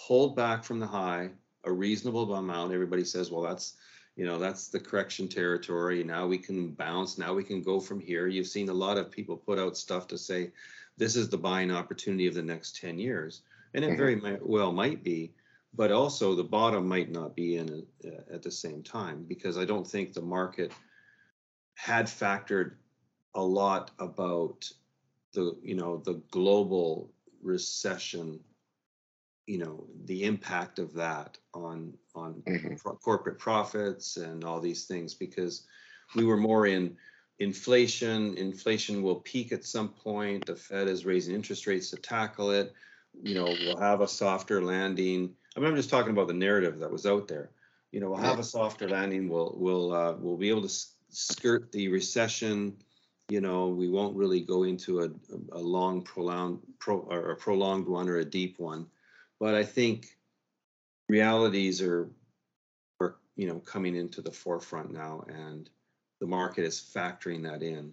pulled 0.07 0.37
back 0.37 0.65
from 0.65 0.79
the 0.79 0.87
high 0.87 1.31
a 1.65 1.73
reasonable 1.73 2.33
amount. 2.35 2.73
Everybody 2.73 3.05
says, 3.05 3.31
well, 3.31 3.43
that's 3.43 3.77
you 4.15 4.25
know 4.25 4.39
that's 4.39 4.69
the 4.69 4.81
correction 4.81 5.29
territory. 5.29 6.05
Now 6.05 6.27
we 6.27 6.39
can 6.39 6.71
bounce. 6.71 7.19
Now 7.19 7.35
we 7.35 7.43
can 7.45 7.63
go 7.63 7.81
from 7.81 8.01
here. 8.01 8.29
You've 8.29 8.47
seen 8.47 8.69
a 8.69 8.75
lot 8.75 8.99
of 8.99 9.11
people 9.11 9.37
put 9.37 9.59
out 9.59 9.77
stuff 9.77 10.07
to 10.09 10.19
say 10.19 10.53
this 10.97 11.17
is 11.17 11.29
the 11.29 11.37
buying 11.39 11.71
opportunity 11.71 12.27
of 12.27 12.35
the 12.35 12.43
next 12.43 12.77
10 12.77 12.99
years, 12.99 13.43
and 13.75 13.85
it 13.85 13.91
Mhm. 13.91 13.97
very 13.97 14.39
well 14.41 14.73
might 14.73 15.03
be. 15.03 15.33
But 15.77 15.93
also 15.93 16.35
the 16.35 16.45
bottom 16.45 16.89
might 16.89 17.11
not 17.11 17.37
be 17.37 17.57
in 17.57 17.87
uh, 18.05 18.35
at 18.35 18.43
the 18.43 18.51
same 18.51 18.83
time 18.83 19.25
because 19.29 19.59
I 19.59 19.65
don't 19.65 19.87
think 19.87 20.13
the 20.13 20.23
market 20.23 20.73
had 21.75 22.07
factored 22.07 22.77
a 23.35 23.43
lot 23.43 23.91
about 23.99 24.71
the 25.35 25.57
you 25.63 25.75
know 25.75 25.99
the 25.99 26.15
global 26.31 27.13
recession 27.43 28.41
you 29.47 29.59
know 29.59 29.87
the 30.07 30.25
impact 30.25 30.79
of 30.79 30.95
that 30.95 31.39
on 31.55 31.93
on 32.15 32.43
Mhm. 32.47 32.79
pro- 32.79 32.97
corporate 32.97 33.39
profits 33.39 34.17
and 34.17 34.43
all 34.45 34.61
these 34.61 34.87
things 34.87 35.15
because 35.15 35.67
we 36.15 36.25
were 36.25 36.37
more 36.39 36.67
in 36.67 36.97
inflation. 37.39 38.37
Inflation 38.39 39.03
will 39.03 39.21
peak 39.21 39.53
at 39.53 39.65
some 39.65 39.91
point. 39.91 40.47
The 40.47 40.57
fed 40.57 40.89
is 40.89 41.05
raising 41.05 41.35
interest 41.35 41.67
rates 41.67 41.91
to 41.91 41.97
tackle 41.97 42.51
it. 42.51 42.73
You 43.23 43.35
know 43.35 43.53
we'll 43.53 43.77
have 43.77 44.01
a 44.01 44.09
softer 44.09 44.63
landing 44.63 45.37
i 45.57 45.61
mean 45.61 45.69
i'm 45.69 45.77
just 45.77 45.91
talking 45.91 46.13
about 46.13 46.29
the 46.29 46.35
narrative 46.35 46.79
that 46.79 46.91
was 46.91 47.07
out 47.07 47.29
there. 47.29 47.51
You 47.93 48.01
know 48.01 48.11
we'll 48.11 48.19
have 48.19 48.39
a 48.39 48.45
softer 48.45 48.89
landing 48.89 49.29
we'll 49.29 49.55
we'll 49.57 49.93
uh, 49.93 50.15
we'll 50.19 50.37
be 50.37 50.51
able 50.51 50.69
to 50.69 50.75
skirt 51.11 51.73
the 51.73 51.89
recession. 51.89 52.77
You 53.29 53.41
know 53.41 53.69
we 53.69 53.89
won't 53.89 54.17
really 54.17 54.41
go 54.41 54.65
into 54.65 55.01
a, 55.01 55.11
a 55.53 55.59
long 55.59 56.03
prolonged 56.03 56.61
pro, 56.79 56.99
or 56.99 57.31
a 57.31 57.37
prolonged 57.37 57.87
one 57.87 58.09
or 58.09 58.19
a 58.19 58.25
deep 58.25 58.59
one. 58.59 58.87
But 59.41 59.55
i 59.55 59.65
think 59.65 60.19
realities 61.09 61.81
are 61.81 62.11
are 63.01 63.17
you 63.37 63.47
know 63.47 63.61
coming 63.61 63.97
into 63.97 64.21
the 64.21 64.33
forefront 64.33 64.93
now 64.93 65.25
and 65.29 65.71
the 66.21 66.27
market 66.27 66.65
is 66.65 66.81
factoring 66.81 67.43
that 67.45 67.63
in. 67.63 67.93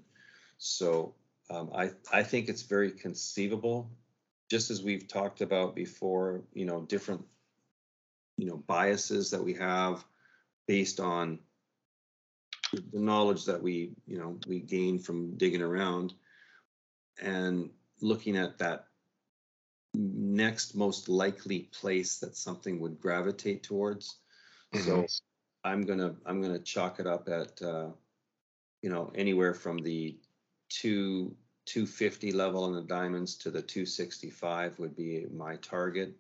So 0.58 1.14
um, 1.50 1.70
i 1.76 1.92
i 2.12 2.24
think 2.24 2.50
it's 2.50 2.64
very 2.64 2.92
conceivable 2.92 3.90
just 4.50 4.70
as 4.70 4.84
we've 4.84 5.08
talked 5.08 5.42
about 5.42 5.76
before 5.76 6.42
you 6.54 6.66
know 6.66 6.82
different 6.82 7.24
you 8.38 8.46
know 8.46 8.58
biases 8.58 9.32
that 9.32 9.44
we 9.44 9.54
have 9.54 10.04
based 10.68 11.00
on 11.00 11.40
the 12.92 13.00
knowledge 13.00 13.46
that 13.46 13.62
we 13.62 13.94
you 14.08 14.18
know 14.18 14.38
we 14.48 14.60
gain 14.60 15.00
from 15.00 15.38
digging 15.38 15.62
around 15.62 16.14
and 17.22 17.70
looking 18.02 18.36
at 18.36 18.58
that 18.58 18.88
next 19.94 20.76
most 20.76 21.08
likely 21.08 21.70
place 21.80 22.18
that 22.18 22.36
something 22.36 22.80
would 22.80 23.00
gravitate 23.00 23.62
towards. 23.62 24.18
So 24.74 25.06
i'm 25.64 25.86
gonna 25.86 26.16
i'm 26.26 26.42
gonna 26.42 26.60
chalk 26.60 27.00
it 27.00 27.08
up 27.08 27.28
at 27.30 27.62
uh, 27.62 27.90
you 28.82 28.90
know 28.90 29.12
anywhere 29.16 29.54
from 29.54 29.78
the 29.78 30.18
two 30.70 31.36
250 31.66 32.32
level 32.34 32.66
on 32.66 32.74
the 32.74 32.82
diamonds 32.82 33.36
to 33.38 33.50
the 33.50 33.62
265 33.62 34.80
would 34.80 34.96
be 34.96 35.26
my 35.34 35.56
target 35.58 36.14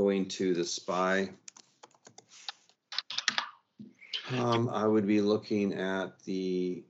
going 0.00 0.24
to 0.24 0.54
the 0.54 0.64
spy. 0.64 1.28
Um, 4.32 4.70
I 4.70 4.86
would 4.86 5.06
be 5.06 5.20
looking 5.20 5.74
at 5.74 6.18
the 6.24 6.82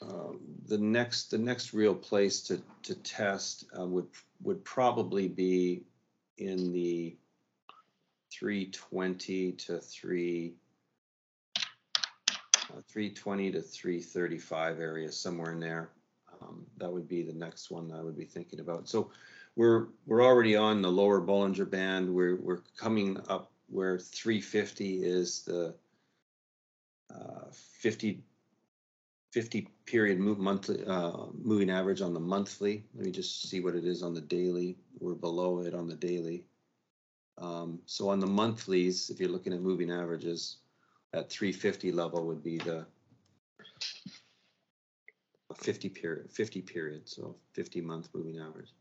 um, 0.00 0.40
the 0.68 0.78
next 0.78 1.30
the 1.30 1.36
next 1.36 1.74
real 1.74 1.94
place 1.94 2.40
to 2.44 2.62
to 2.84 2.94
test 2.94 3.66
uh, 3.78 3.84
would 3.84 4.06
would 4.42 4.64
probably 4.64 5.28
be 5.28 5.82
in 6.38 6.72
the 6.72 7.14
320 8.30 9.52
to 9.52 9.80
3 9.80 10.54
uh, 11.58 12.80
320 12.88 13.52
to 13.52 13.60
335 13.60 14.80
area 14.80 15.12
somewhere 15.12 15.52
in 15.52 15.60
there. 15.60 15.90
Um, 16.40 16.64
that 16.78 16.90
would 16.90 17.06
be 17.06 17.22
the 17.22 17.34
next 17.34 17.70
one 17.70 17.92
I 17.92 18.00
would 18.00 18.16
be 18.16 18.24
thinking 18.24 18.60
about. 18.60 18.88
So 18.88 19.10
we're 19.56 19.88
we're 20.06 20.24
already 20.24 20.56
on 20.56 20.82
the 20.82 20.90
lower 20.90 21.20
Bollinger 21.20 21.68
Band 21.68 22.12
we're 22.12 22.36
we're 22.36 22.62
coming 22.76 23.18
up 23.28 23.50
where 23.68 23.98
350 23.98 25.02
is 25.02 25.42
the 25.42 25.74
uh, 27.14 27.44
50 27.50 28.22
50 29.32 29.66
period 29.86 30.18
move 30.18 30.38
monthly 30.38 30.84
uh, 30.86 31.26
moving 31.42 31.70
average 31.70 32.02
on 32.02 32.12
the 32.12 32.20
monthly. 32.20 32.84
Let 32.94 33.06
me 33.06 33.10
just 33.10 33.48
see 33.48 33.60
what 33.60 33.74
it 33.74 33.86
is 33.86 34.02
on 34.02 34.12
the 34.12 34.20
daily. 34.20 34.76
We're 35.00 35.14
below 35.14 35.60
it 35.60 35.74
on 35.74 35.88
the 35.88 35.96
daily. 35.96 36.44
Um, 37.38 37.80
so 37.86 38.10
on 38.10 38.20
the 38.20 38.26
monthlies, 38.26 39.08
if 39.08 39.18
you're 39.18 39.30
looking 39.30 39.54
at 39.54 39.62
moving 39.62 39.90
averages, 39.90 40.58
at 41.14 41.30
350 41.30 41.92
level 41.92 42.26
would 42.26 42.42
be 42.42 42.58
the 42.58 42.86
50 45.56 45.88
period, 45.88 46.30
50 46.30 46.60
period, 46.62 47.08
so 47.08 47.36
50 47.54 47.80
month 47.80 48.08
moving 48.14 48.38
average. 48.38 48.72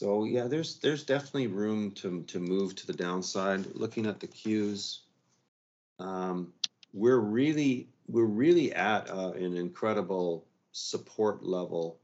So 0.00 0.24
yeah, 0.24 0.46
there's 0.46 0.76
there's 0.76 1.04
definitely 1.04 1.48
room 1.48 1.90
to 1.96 2.22
to 2.22 2.40
move 2.40 2.74
to 2.76 2.86
the 2.86 2.94
downside. 2.94 3.66
Looking 3.74 4.06
at 4.06 4.18
the 4.18 4.28
Qs, 4.28 5.00
um, 5.98 6.54
we're 6.94 7.18
really 7.18 7.86
we're 8.08 8.24
really 8.24 8.72
at 8.72 9.10
uh, 9.10 9.32
an 9.32 9.58
incredible 9.58 10.46
support 10.72 11.42
level 11.42 11.98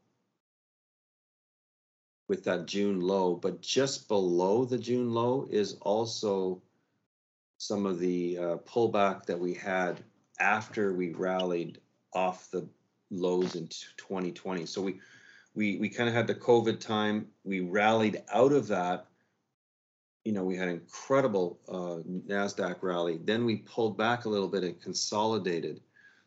with 2.28 2.44
that 2.44 2.66
June 2.66 3.00
low, 3.00 3.34
but 3.34 3.62
just 3.62 4.08
below 4.08 4.66
the 4.66 4.76
June 4.76 5.14
low 5.14 5.48
is 5.50 5.78
also 5.80 6.60
some 7.56 7.86
of 7.86 7.98
the 7.98 8.36
uh, 8.36 8.56
pullback 8.56 9.24
that 9.24 9.40
we 9.40 9.54
had 9.54 10.04
after 10.38 10.92
we 10.92 11.14
rallied 11.14 11.80
off 12.12 12.50
the 12.50 12.68
lows 13.10 13.54
in 13.54 13.68
2020. 13.68 14.66
So 14.66 14.82
we 14.82 15.00
we 15.56 15.78
we 15.78 15.88
kind 15.88 16.08
of 16.08 16.14
had 16.14 16.26
the 16.26 16.34
COVID 16.34 16.78
time. 16.78 17.26
We 17.42 17.60
rallied 17.60 18.22
out 18.32 18.52
of 18.52 18.68
that. 18.68 19.06
You 20.24 20.32
know, 20.32 20.44
we 20.44 20.56
had 20.56 20.68
an 20.68 20.74
incredible 20.74 21.58
uh, 21.68 22.02
Nasdaq 22.28 22.82
rally. 22.82 23.18
Then 23.24 23.44
we 23.44 23.56
pulled 23.56 23.96
back 23.96 24.24
a 24.24 24.28
little 24.28 24.48
bit 24.48 24.64
and 24.64 24.80
consolidated. 24.80 25.80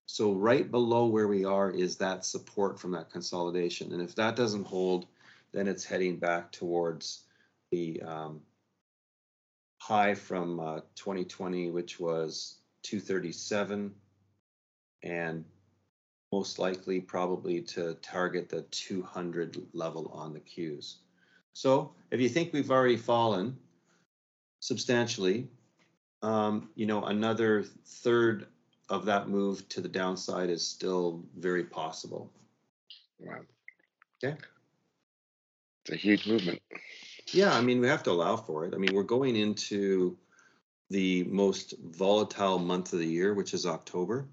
So 0.05 0.33
right 0.33 0.69
below 0.69 1.05
where 1.05 1.27
we 1.27 1.45
are 1.45 1.69
is 1.69 1.97
that 1.97 2.25
support 2.25 2.79
from 2.79 2.91
that 2.91 3.11
consolidation. 3.11 3.93
And 3.93 4.01
if 4.01 4.15
that 4.15 4.35
doesn't 4.35 4.65
hold, 4.65 5.05
then 5.51 5.67
it's 5.67 5.83
heading 5.83 6.17
back 6.17 6.51
towards 6.51 7.25
the 7.71 8.01
um, 8.01 8.41
high 9.77 10.15
from 10.15 10.59
uh, 10.59 10.79
2020, 10.95 11.69
which 11.69 11.99
was 11.99 12.55
237, 12.83 13.93
and 15.03 15.45
most 16.31 16.59
likely 16.59 16.99
probably 16.99 17.61
to 17.61 17.95
target 17.95 18.49
the 18.49 18.61
200 18.63 19.61
level 19.73 20.11
on 20.13 20.33
the 20.33 20.39
Qs. 20.39 20.95
So 21.53 21.91
if 22.11 22.21
you 22.21 22.29
think 22.29 22.53
we've 22.53 22.71
already 22.71 22.97
fallen 22.97 23.57
substantially, 24.59 25.47
um, 26.21 26.69
you 26.75 26.85
know, 26.85 27.03
another 27.03 27.63
third 27.85 28.47
of 28.89 29.05
that 29.05 29.29
move 29.29 29.67
to 29.69 29.81
the 29.81 29.87
downside 29.87 30.49
is 30.49 30.65
still 30.65 31.23
very 31.37 31.63
possible. 31.63 32.31
Wow. 33.19 33.39
Okay. 34.23 34.37
It's 35.85 35.91
a 35.91 35.95
huge 35.95 36.27
movement. 36.27 36.61
Yeah, 37.31 37.53
I 37.53 37.61
mean, 37.61 37.79
we 37.79 37.87
have 37.87 38.03
to 38.03 38.11
allow 38.11 38.35
for 38.35 38.65
it. 38.65 38.73
I 38.73 38.77
mean, 38.77 38.93
we're 38.93 39.03
going 39.03 39.35
into 39.35 40.17
the 40.89 41.23
most 41.25 41.75
volatile 41.83 42.59
month 42.59 42.93
of 42.93 42.99
the 42.99 43.05
year, 43.05 43.33
which 43.33 43.53
is 43.53 43.65
October. 43.65 44.27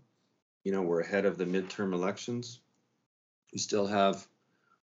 You 0.66 0.73
know, 0.73 0.82
we're 0.82 1.02
ahead 1.02 1.26
of 1.26 1.38
the 1.38 1.44
midterm 1.44 1.92
elections. 1.92 2.58
We 3.52 3.58
still 3.61 3.87
have 3.87 4.26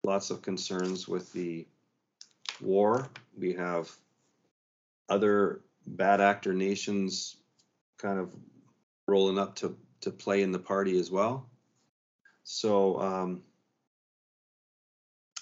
lots 0.06 0.30
of 0.30 0.42
concerns 0.42 1.06
with 1.06 1.34
the 1.34 1.68
war. 2.62 3.10
We 3.38 3.52
have 3.56 3.92
other 5.10 5.60
bad 5.86 6.22
actor 6.22 6.54
nations 6.54 7.36
kind 7.98 8.20
of 8.20 8.34
rolling 9.06 9.38
up 9.38 9.56
to, 9.56 9.76
to 10.00 10.12
play 10.12 10.44
in 10.44 10.54
the 10.54 10.60
party 10.60 10.98
as 10.98 11.12
well. 11.12 11.46
So, 12.46 12.98
um, 13.02 13.42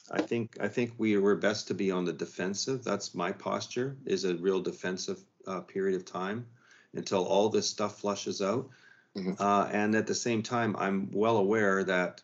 I 0.10 0.24
think 0.24 0.58
I 0.60 0.68
think 0.68 0.94
we 0.98 1.16
were 1.18 1.36
best 1.36 1.68
to 1.68 1.76
be 1.76 1.92
on 1.92 2.06
the 2.06 2.12
defensive. 2.12 2.84
That's 2.84 3.14
my 3.14 3.32
posture. 3.32 3.98
Is 4.08 4.26
a 4.26 4.34
real 4.34 4.62
defensive 4.62 5.24
uh, 5.46 5.62
period 5.62 5.96
of 5.96 6.06
time 6.06 6.48
until 6.96 7.24
all 7.24 7.50
this 7.50 7.70
stuff 7.70 8.00
flushes 8.00 8.42
out. 8.42 8.68
Mhm. 9.18 9.40
Uh, 9.40 9.70
and 9.72 9.96
at 9.96 10.08
the 10.08 10.16
same 10.16 10.42
time, 10.44 10.76
I'm 10.78 11.12
well 11.12 11.38
aware 11.38 11.84
that 11.84 12.22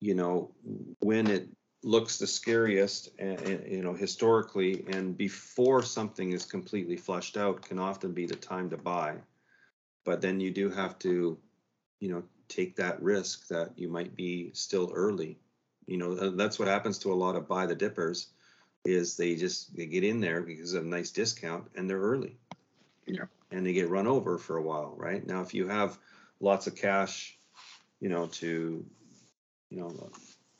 you 0.00 0.14
know 0.14 0.50
when 1.00 1.26
it 1.26 1.48
looks 1.82 2.18
the 2.18 2.26
scariest, 2.26 3.10
and, 3.18 3.66
you 3.66 3.82
know 3.82 3.94
historically, 3.94 4.84
and 4.88 5.16
before 5.16 5.82
something 5.82 6.32
is 6.32 6.44
completely 6.44 6.96
flushed 6.96 7.36
out, 7.36 7.62
can 7.62 7.78
often 7.78 8.12
be 8.12 8.26
the 8.26 8.36
time 8.36 8.70
to 8.70 8.76
buy. 8.76 9.16
But 10.04 10.20
then 10.22 10.40
you 10.40 10.50
do 10.50 10.70
have 10.70 10.98
to, 11.00 11.38
you 12.00 12.08
know, 12.10 12.22
take 12.48 12.76
that 12.76 13.02
risk 13.02 13.48
that 13.48 13.78
you 13.78 13.88
might 13.88 14.14
be 14.16 14.50
still 14.54 14.92
early. 14.94 15.38
You 15.86 15.98
know, 15.98 16.30
that's 16.30 16.58
what 16.58 16.68
happens 16.68 16.98
to 17.00 17.12
a 17.12 17.14
lot 17.14 17.36
of 17.36 17.48
buy 17.48 17.66
the 17.66 17.74
dippers 17.74 18.28
is 18.84 19.16
they 19.16 19.36
just 19.36 19.76
they 19.76 19.86
get 19.86 20.04
in 20.04 20.20
there 20.20 20.42
because 20.42 20.74
of 20.74 20.84
a 20.84 20.88
nice 20.88 21.10
discount 21.10 21.70
and 21.74 21.88
they're 21.88 22.00
early. 22.00 22.38
Yeah. 23.06 23.26
And 23.50 23.66
they 23.66 23.72
get 23.72 23.90
run 23.90 24.06
over 24.06 24.38
for 24.38 24.56
a 24.56 24.62
while, 24.62 24.94
right? 24.96 25.26
Now 25.26 25.40
if 25.40 25.54
you 25.54 25.68
have 25.68 25.98
lots 26.38 26.66
of 26.66 26.76
cash, 26.76 27.36
you 28.00 28.08
know, 28.08 28.26
to 28.26 28.84
you 29.70 29.78
know, 29.78 30.10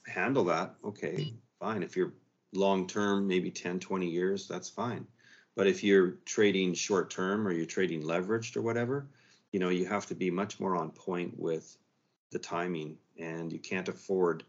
handle 0.07 0.45
that, 0.45 0.75
okay, 0.85 1.35
fine. 1.59 1.83
If 1.83 1.97
you're 1.97 2.15
long 2.55 2.87
term, 2.87 3.27
maybe 3.27 3.51
10, 3.51 3.81
20 3.81 4.09
years, 4.09 4.49
that's 4.49 4.69
fine. 4.69 5.07
But 5.57 5.67
if 5.67 5.85
you're 5.85 6.13
trading 6.25 6.75
short 6.75 7.11
term 7.11 7.47
or 7.47 7.53
you're 7.53 7.67
trading 7.67 8.03
leveraged 8.03 8.57
or 8.57 8.63
whatever, 8.63 9.09
you 9.53 9.59
know, 9.59 9.69
you 9.69 9.85
have 9.87 10.07
to 10.07 10.15
be 10.15 10.31
much 10.31 10.61
more 10.61 10.77
on 10.77 10.91
point 10.91 11.39
with 11.39 11.77
the 12.31 12.39
timing 12.39 12.97
and 13.19 13.53
you 13.53 13.59
can't 13.59 13.89
afford, 13.89 14.45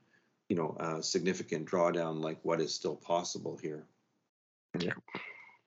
you 0.48 0.56
know, 0.56 0.76
a 0.80 1.02
significant 1.02 1.68
drawdown 1.68 2.22
like 2.22 2.38
what 2.44 2.62
is 2.62 2.74
still 2.74 2.96
possible 2.96 3.58
here. 3.58 3.86
Yeah. 4.80 4.94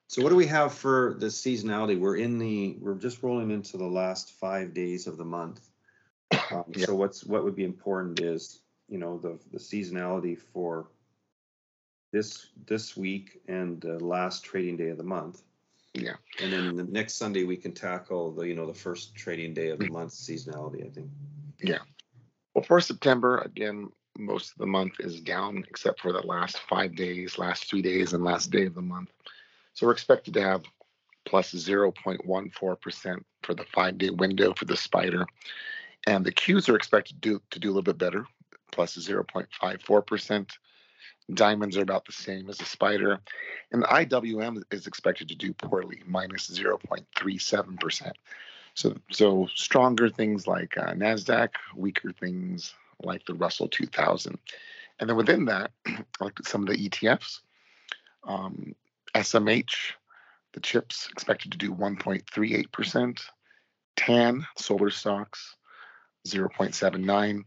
So 0.09 0.23
what 0.23 0.31
do 0.31 0.37
we 0.37 0.47
have 0.47 0.73
for 0.75 1.17
the 1.19 1.27
seasonality? 1.27 1.99
We're 1.99 2.17
in 2.17 2.39
the, 2.39 2.77
we're 2.81 2.95
just 2.95 3.23
rolling 3.23 3.51
into 3.51 3.77
the 3.77 3.87
last 3.87 4.33
five 4.33 4.75
days 4.75 5.07
of 5.07 5.17
the 5.17 5.25
month. 5.25 5.69
Um, 6.51 6.65
Yeah. 6.69 6.87
So 6.87 6.95
what's, 6.95 7.25
what 7.25 7.45
would 7.45 7.57
be 7.57 7.65
important 7.65 8.21
is, 8.21 8.61
you 8.89 8.99
know, 8.99 9.19
the, 9.19 9.39
the 9.51 9.59
seasonality 9.59 10.39
for 10.39 10.89
this, 12.13 12.49
this 12.67 12.97
week 12.97 13.41
and 13.49 13.81
the 13.81 13.99
last 14.05 14.45
trading 14.45 14.77
day 14.77 14.91
of 14.91 14.99
the 14.99 15.05
month. 15.05 15.43
Yeah. 15.95 16.17
And 16.41 16.53
then 16.53 16.77
the 16.77 16.85
next 16.85 17.15
Sunday, 17.15 17.45
we 17.45 17.57
can 17.57 17.73
tackle 17.73 18.33
the, 18.33 18.43
you 18.43 18.55
know, 18.55 18.67
the 18.67 18.75
first 18.75 19.15
trading 19.15 19.55
day 19.55 19.69
of 19.71 19.79
the 19.79 19.89
month 19.89 20.13
seasonality, 20.13 20.85
I 20.85 20.91
think. 20.91 21.09
Yeah. 21.61 21.79
Well, 22.53 22.65
for 22.65 22.81
September, 22.81 23.39
again, 23.39 23.91
most 24.19 24.53
of 24.53 24.59
the 24.59 24.67
month 24.67 24.95
is 24.99 25.21
down 25.21 25.65
except 25.69 26.01
for 26.01 26.13
the 26.13 26.25
last 26.27 26.59
five 26.69 26.95
days, 26.95 27.39
last 27.39 27.69
three 27.69 27.83
days, 27.83 28.13
and 28.13 28.23
last 28.23 28.51
day 28.51 28.67
of 28.67 28.75
the 28.75 28.83
month. 28.83 29.11
So 29.75 29.87
we're 29.87 29.93
expected 29.93 30.35
to 30.35 30.43
have 30.43 30.65
plus 31.27 31.53
0.14% 31.53 33.25
for 33.43 33.55
the 33.55 33.65
five 33.65 33.99
day 33.99 34.11
window 34.11 34.55
for 34.55 34.65
the 34.65 34.77
spider. 34.77 35.27
And 36.07 36.25
the 36.25 36.33
Qs 36.33 36.69
are 36.69 36.77
expected 36.77 37.21
to 37.23 37.29
do, 37.29 37.43
to 37.51 37.59
do 37.59 37.69
a 37.69 37.73
little 37.73 37.83
bit 37.83 37.99
better, 37.99 38.27
plus 38.73 38.97
0.54%. 38.97 40.51
Diamonds 41.33 41.79
are 41.79 41.83
about 41.83 42.05
the 42.05 42.13
same 42.13 42.51
as 42.51 42.59
the 42.59 42.67
spider. 42.67 43.19
And 43.73 43.83
the 43.83 43.87
IWM 43.87 44.63
is 44.71 44.87
expected 44.87 45.29
to 45.29 45.35
do 45.35 45.55
poorly, 45.55 46.03
minus 46.07 46.51
0.37%. 46.51 48.13
So, 48.75 48.97
so 49.11 49.49
stronger 49.55 50.11
things 50.11 50.47
like 50.47 50.77
uh, 50.77 50.93
Nasdaq, 50.93 51.51
weaker 51.75 52.13
things 52.13 52.75
like 53.03 53.25
the 53.25 53.35
Russell 53.35 53.69
2000, 53.69 54.39
and 55.01 55.09
then 55.09 55.17
within 55.17 55.47
that, 55.47 55.71
I 55.87 56.05
looked 56.21 56.41
at 56.41 56.47
some 56.47 56.63
of 56.63 56.69
the 56.69 56.89
ETFs. 56.89 57.41
Um, 58.25 58.75
SMH, 59.15 59.93
the 60.53 60.61
chips 60.61 61.09
expected 61.11 61.53
to 61.53 61.59
do 61.59 61.73
1.38 61.73 62.73
percent. 62.73 63.21
TAN, 63.97 64.45
solar 64.57 64.91
stocks, 64.91 65.55
0.79, 66.27 67.45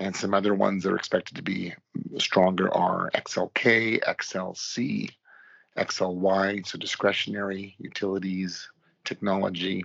and 0.00 0.16
some 0.16 0.34
other 0.34 0.54
ones 0.54 0.82
that 0.82 0.92
are 0.92 0.96
expected 0.96 1.36
to 1.36 1.42
be 1.42 1.72
stronger 2.18 2.72
are 2.74 3.10
XLK, 3.14 4.02
XLC, 4.02 5.10
XLY, 5.76 6.66
so 6.66 6.78
discretionary 6.78 7.76
utilities, 7.78 8.68
technology, 9.04 9.84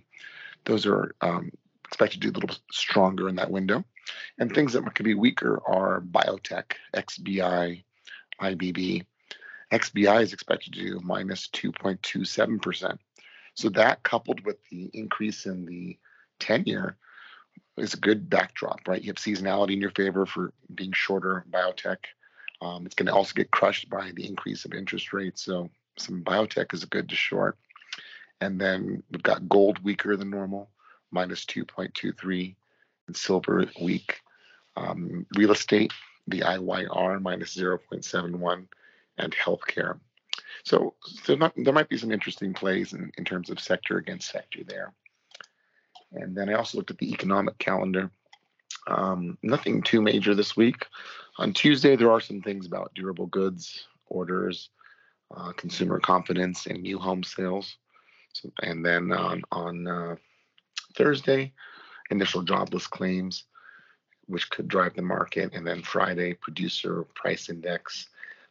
those 0.65 0.85
are 0.85 1.15
um, 1.21 1.51
expected 1.85 2.21
to 2.21 2.31
do 2.31 2.37
a 2.37 2.39
little 2.39 2.57
stronger 2.71 3.29
in 3.29 3.35
that 3.35 3.51
window. 3.51 3.83
And 4.37 4.53
things 4.53 4.73
that 4.73 4.95
could 4.95 5.05
be 5.05 5.13
weaker 5.13 5.61
are 5.67 6.01
biotech, 6.01 6.73
XBI, 6.93 7.83
IBB. 8.41 9.05
XBI 9.71 10.21
is 10.21 10.33
expected 10.33 10.73
to 10.73 10.79
do 10.79 10.99
minus 11.03 11.47
2.27%. 11.47 12.97
So 13.53 13.69
that 13.69 14.03
coupled 14.03 14.45
with 14.45 14.57
the 14.69 14.89
increase 14.93 15.45
in 15.45 15.65
the 15.65 15.97
10 16.39 16.63
year 16.65 16.97
is 17.77 17.93
a 17.93 17.97
good 17.99 18.29
backdrop, 18.29 18.87
right? 18.87 19.01
You 19.01 19.09
have 19.09 19.17
seasonality 19.17 19.73
in 19.73 19.81
your 19.81 19.91
favor 19.91 20.25
for 20.25 20.53
being 20.73 20.91
shorter 20.91 21.45
biotech. 21.49 21.97
Um, 22.61 22.85
it's 22.85 22.95
going 22.95 23.07
to 23.07 23.13
also 23.13 23.33
get 23.33 23.51
crushed 23.51 23.89
by 23.89 24.11
the 24.13 24.25
increase 24.25 24.65
of 24.65 24.73
interest 24.73 25.13
rates. 25.13 25.43
So 25.43 25.69
some 25.97 26.23
biotech 26.23 26.73
is 26.73 26.83
good 26.85 27.09
to 27.09 27.15
short. 27.15 27.57
And 28.41 28.59
then 28.59 29.03
we've 29.11 29.23
got 29.23 29.49
gold 29.49 29.83
weaker 29.83 30.15
than 30.15 30.29
normal, 30.29 30.69
minus 31.11 31.45
2.23, 31.45 32.55
and 33.07 33.15
silver 33.15 33.65
weak. 33.81 34.21
Um, 34.75 35.25
real 35.35 35.51
estate, 35.51 35.91
the 36.27 36.41
IYR, 36.41 37.21
minus 37.21 37.55
0.71, 37.55 38.67
and 39.19 39.33
healthcare. 39.35 39.99
So 40.63 40.95
there 41.25 41.37
might, 41.37 41.53
there 41.55 41.73
might 41.73 41.89
be 41.89 41.97
some 41.97 42.11
interesting 42.11 42.53
plays 42.53 42.93
in, 42.93 43.11
in 43.17 43.25
terms 43.25 43.49
of 43.49 43.59
sector 43.59 43.97
against 43.97 44.31
sector 44.31 44.61
there. 44.65 44.93
And 46.11 46.35
then 46.35 46.49
I 46.49 46.53
also 46.53 46.77
looked 46.77 46.91
at 46.91 46.97
the 46.97 47.11
economic 47.11 47.57
calendar. 47.59 48.11
Um, 48.87 49.37
nothing 49.43 49.83
too 49.83 50.01
major 50.01 50.33
this 50.33 50.57
week. 50.57 50.85
On 51.37 51.53
Tuesday, 51.53 51.95
there 51.95 52.11
are 52.11 52.19
some 52.19 52.41
things 52.41 52.65
about 52.65 52.93
durable 52.95 53.27
goods 53.27 53.87
orders, 54.07 54.69
uh, 55.35 55.51
consumer 55.53 55.99
confidence, 55.99 56.65
and 56.65 56.81
new 56.81 56.97
home 56.97 57.23
sales. 57.23 57.77
So, 58.33 58.51
and 58.61 58.85
then 58.85 59.11
on 59.11 59.43
on 59.51 59.87
uh, 59.87 60.15
Thursday, 60.95 61.53
initial 62.09 62.41
jobless 62.41 62.87
claims, 62.87 63.45
which 64.25 64.49
could 64.49 64.67
drive 64.67 64.95
the 64.95 65.01
market, 65.01 65.53
and 65.53 65.65
then 65.65 65.83
Friday, 65.83 66.33
producer 66.33 67.05
price 67.15 67.49
index. 67.49 68.09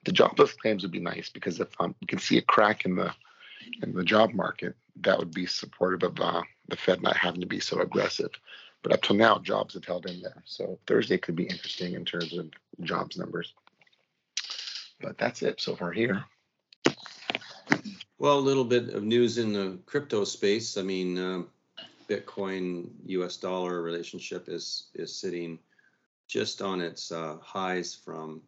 The 0.08 0.14
jobless 0.14 0.54
claims 0.54 0.84
would 0.84 0.90
be 0.90 1.00
nice 1.00 1.28
because 1.28 1.60
if 1.60 1.68
um, 1.78 1.94
you 2.00 2.06
can 2.06 2.18
see 2.18 2.38
a 2.38 2.42
crack 2.42 2.86
in 2.86 2.96
the 2.96 3.12
in 3.82 3.92
the 3.92 4.02
job 4.02 4.32
market, 4.32 4.74
that 5.02 5.18
would 5.18 5.34
be 5.34 5.44
supportive 5.44 6.02
of 6.02 6.18
uh, 6.18 6.40
the 6.66 6.76
Fed 6.76 7.02
not 7.02 7.14
having 7.14 7.42
to 7.42 7.46
be 7.46 7.60
so 7.60 7.80
aggressive. 7.80 8.30
But 8.82 8.92
up 8.92 9.02
till 9.02 9.16
now, 9.16 9.38
jobs 9.38 9.74
have 9.74 9.84
held 9.84 10.06
in 10.06 10.22
there. 10.22 10.42
So 10.46 10.78
Thursday 10.86 11.18
could 11.18 11.36
be 11.36 11.44
interesting 11.44 11.92
in 11.92 12.06
terms 12.06 12.32
of 12.38 12.48
jobs 12.80 13.18
numbers. 13.18 13.52
But 14.98 15.18
that's 15.18 15.42
it 15.42 15.60
so 15.60 15.76
far 15.76 15.92
here. 15.92 16.24
Well, 18.16 18.38
a 18.38 18.40
little 18.40 18.64
bit 18.64 18.94
of 18.94 19.02
news 19.04 19.36
in 19.36 19.52
the 19.52 19.78
crypto 19.84 20.24
space. 20.24 20.78
I 20.78 20.82
mean, 20.84 21.18
um, 21.18 21.48
Bitcoin 22.08 22.88
US 23.08 23.36
dollar 23.36 23.82
relationship 23.82 24.48
is 24.48 24.86
is 24.94 25.14
sitting 25.14 25.58
just 26.26 26.62
on 26.62 26.80
its 26.80 27.12
uh, 27.12 27.36
highs 27.42 27.94
from 27.94 28.40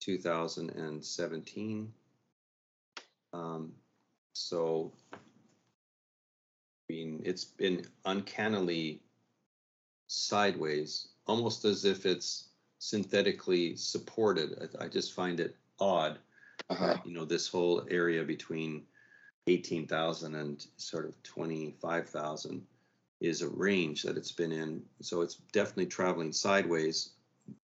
2017. 0.00 1.92
Um, 3.32 3.72
so, 4.32 4.92
I 6.90 6.94
mean, 6.94 7.22
it's 7.24 7.44
been 7.44 7.86
uncannily 8.04 9.02
sideways, 10.06 11.08
almost 11.26 11.64
as 11.64 11.84
if 11.84 12.06
it's 12.06 12.48
synthetically 12.78 13.76
supported. 13.76 14.70
I, 14.80 14.84
I 14.84 14.88
just 14.88 15.12
find 15.14 15.40
it 15.40 15.56
odd 15.80 16.18
Uh-huh. 16.70 16.98
you 17.04 17.14
know, 17.14 17.24
this 17.24 17.48
whole 17.48 17.84
area 17.90 18.24
between 18.24 18.84
18,000 19.46 20.34
and 20.34 20.66
sort 20.76 21.06
of 21.06 21.22
25,000 21.22 22.66
is 23.20 23.42
a 23.42 23.48
range 23.48 24.02
that 24.02 24.16
it's 24.16 24.32
been 24.32 24.52
in. 24.52 24.82
So 25.00 25.22
it's 25.22 25.36
definitely 25.52 25.86
traveling 25.86 26.32
sideways, 26.32 27.10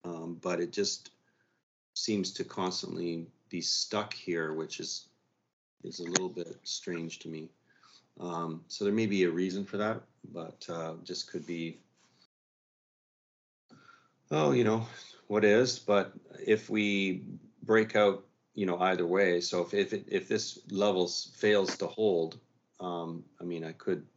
um, 0.03 0.39
but 0.41 0.59
it 0.59 0.71
just 0.71 1.11
seems 1.95 2.33
to 2.33 2.43
constantly 2.43 3.27
be 3.49 3.61
stuck 3.61 4.13
here, 4.13 4.53
which 4.53 4.79
is 4.79 5.09
is 5.83 5.99
a 5.99 6.03
little 6.03 6.29
bit 6.29 6.59
strange 6.63 7.19
to 7.19 7.29
me. 7.29 7.49
Um, 8.19 8.65
so 8.67 8.85
there 8.85 8.93
may 8.93 9.07
be 9.07 9.23
a 9.23 9.31
reason 9.31 9.65
for 9.65 9.77
that, 9.77 10.03
but 10.31 10.69
uh, 10.69 10.95
just 11.03 11.31
could 11.31 11.45
be, 11.47 11.81
oh, 14.31 14.51
you 14.51 14.63
know, 14.63 14.87
what 15.27 15.43
is. 15.43 15.79
But 15.79 16.13
if 16.45 16.69
we 16.69 17.25
break 17.63 17.95
out 17.95 18.25
you 18.55 18.65
know 18.65 18.79
either 18.79 19.05
way 19.05 19.41
so 19.41 19.61
if 19.61 19.73
if, 19.73 19.93
it, 19.93 20.05
if 20.07 20.27
this 20.27 20.59
levels 20.71 21.31
fails 21.35 21.77
to 21.77 21.87
hold 21.87 22.39
um 22.79 23.25
i 23.41 23.43
mean 23.43 23.63
i 23.63 23.73
could 23.73 24.07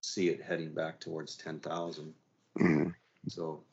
see 0.00 0.28
it 0.28 0.42
heading 0.42 0.74
back 0.74 1.00
towards 1.00 1.36
10,000 1.36 2.14
Mhm. 2.58 2.94
so 3.28 3.64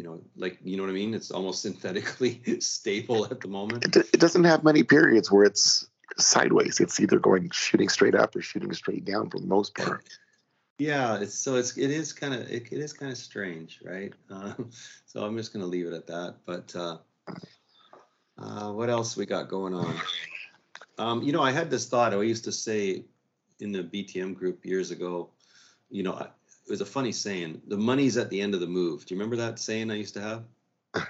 you 0.00 0.06
know, 0.06 0.18
like 0.34 0.58
you 0.64 0.78
know 0.78 0.82
what 0.82 0.90
I 0.90 0.94
mean. 0.94 1.12
It's 1.12 1.30
almost 1.30 1.60
synthetically 1.66 2.40
stable 2.60 3.26
at 3.26 3.40
the 3.40 3.48
moment. 3.48 3.84
It, 3.84 3.96
it 4.14 4.20
doesn't 4.20 4.44
have 4.44 4.64
many 4.64 4.82
periods 4.82 5.30
where 5.30 5.44
it's 5.44 5.86
sideways. 6.16 6.80
It's 6.80 6.98
either 6.98 7.18
going 7.18 7.50
shooting 7.50 7.90
straight 7.90 8.14
up 8.14 8.34
or 8.34 8.40
shooting 8.40 8.72
straight 8.72 9.04
down 9.04 9.28
for 9.28 9.38
the 9.38 9.46
most 9.46 9.74
part. 9.74 10.04
Yeah, 10.78 11.20
it's 11.20 11.34
so 11.34 11.56
it's 11.56 11.76
it 11.76 11.90
is 11.90 12.14
kind 12.14 12.32
of 12.32 12.50
it, 12.50 12.72
it 12.72 12.78
is 12.78 12.94
kind 12.94 13.12
of 13.12 13.18
strange, 13.18 13.80
right? 13.84 14.14
Um, 14.30 14.70
so 15.04 15.22
I'm 15.26 15.36
just 15.36 15.52
gonna 15.52 15.66
leave 15.66 15.86
it 15.86 15.92
at 15.92 16.06
that. 16.06 16.36
But 16.46 16.74
uh, 16.74 16.96
uh, 18.38 18.72
what 18.72 18.88
else 18.88 19.14
we 19.14 19.26
got 19.26 19.50
going 19.50 19.74
on? 19.74 19.94
Um, 20.96 21.22
you 21.22 21.32
know, 21.32 21.42
I 21.42 21.50
had 21.50 21.68
this 21.70 21.86
thought. 21.86 22.14
I 22.14 22.22
used 22.22 22.44
to 22.44 22.52
say 22.52 23.04
in 23.58 23.72
the 23.72 23.82
BTM 23.82 24.34
group 24.34 24.64
years 24.64 24.90
ago. 24.90 25.28
You 25.90 26.02
know, 26.02 26.26
it 26.70 26.74
was 26.74 26.80
a 26.80 26.86
funny 26.86 27.10
saying. 27.10 27.60
The 27.66 27.76
money's 27.76 28.16
at 28.16 28.30
the 28.30 28.40
end 28.40 28.54
of 28.54 28.60
the 28.60 28.66
move. 28.68 29.04
Do 29.04 29.12
you 29.12 29.20
remember 29.20 29.34
that 29.42 29.58
saying 29.58 29.90
I 29.90 29.96
used 29.96 30.14
to 30.14 30.20
have? 30.20 30.44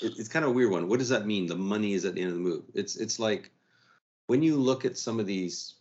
It, 0.00 0.18
it's 0.18 0.28
kind 0.28 0.44
of 0.44 0.50
a 0.50 0.54
weird 0.54 0.72
one. 0.72 0.88
What 0.88 0.98
does 0.98 1.10
that 1.10 1.26
mean? 1.26 1.46
The 1.46 1.54
money 1.54 1.92
is 1.92 2.04
at 2.04 2.14
the 2.16 2.22
end 2.22 2.30
of 2.30 2.34
the 2.34 2.42
move. 2.42 2.64
It's 2.74 2.96
it's 2.96 3.20
like 3.20 3.52
when 4.26 4.42
you 4.42 4.56
look 4.56 4.84
at 4.84 4.98
some 4.98 5.20
of 5.20 5.26
these 5.26 5.74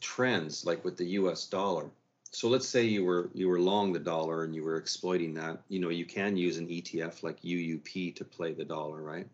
trends, 0.00 0.64
like 0.66 0.84
with 0.84 0.96
the 0.96 1.04
U.S. 1.20 1.46
dollar. 1.46 1.90
So 2.32 2.48
let's 2.48 2.66
say 2.66 2.82
you 2.82 3.04
were 3.04 3.30
you 3.32 3.48
were 3.48 3.60
long 3.60 3.92
the 3.92 4.00
dollar 4.00 4.42
and 4.42 4.52
you 4.52 4.64
were 4.64 4.78
exploiting 4.78 5.32
that. 5.34 5.62
You 5.68 5.78
know, 5.78 5.90
you 5.90 6.06
can 6.06 6.36
use 6.36 6.58
an 6.58 6.66
ETF 6.66 7.22
like 7.22 7.40
UUP 7.42 8.16
to 8.16 8.24
play 8.24 8.52
the 8.52 8.64
dollar, 8.64 9.00
right? 9.00 9.28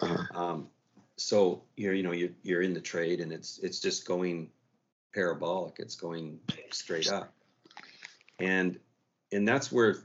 Uh-huh. 0.00 0.40
Um, 0.40 0.68
so 1.16 1.64
you're 1.76 1.94
you 1.94 2.04
know 2.04 2.12
you're 2.12 2.36
you're 2.44 2.62
in 2.62 2.74
the 2.74 2.80
trade 2.80 3.20
and 3.20 3.32
it's 3.32 3.58
it's 3.58 3.80
just 3.80 4.06
going 4.06 4.50
parabolic. 5.12 5.80
It's 5.80 5.96
going 5.96 6.38
straight 6.70 7.10
up, 7.10 7.32
and 8.38 8.78
and 9.32 9.46
that's 9.46 9.72
where 9.72 9.96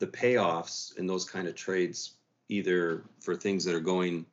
the 0.00 0.06
payoffs 0.06 0.96
in 0.98 1.06
those 1.06 1.28
kind 1.28 1.46
of 1.46 1.54
trades, 1.54 2.14
either 2.48 3.04
for 3.20 3.36
things 3.36 3.64
that 3.64 3.74
are 3.74 3.80
going 3.80 4.26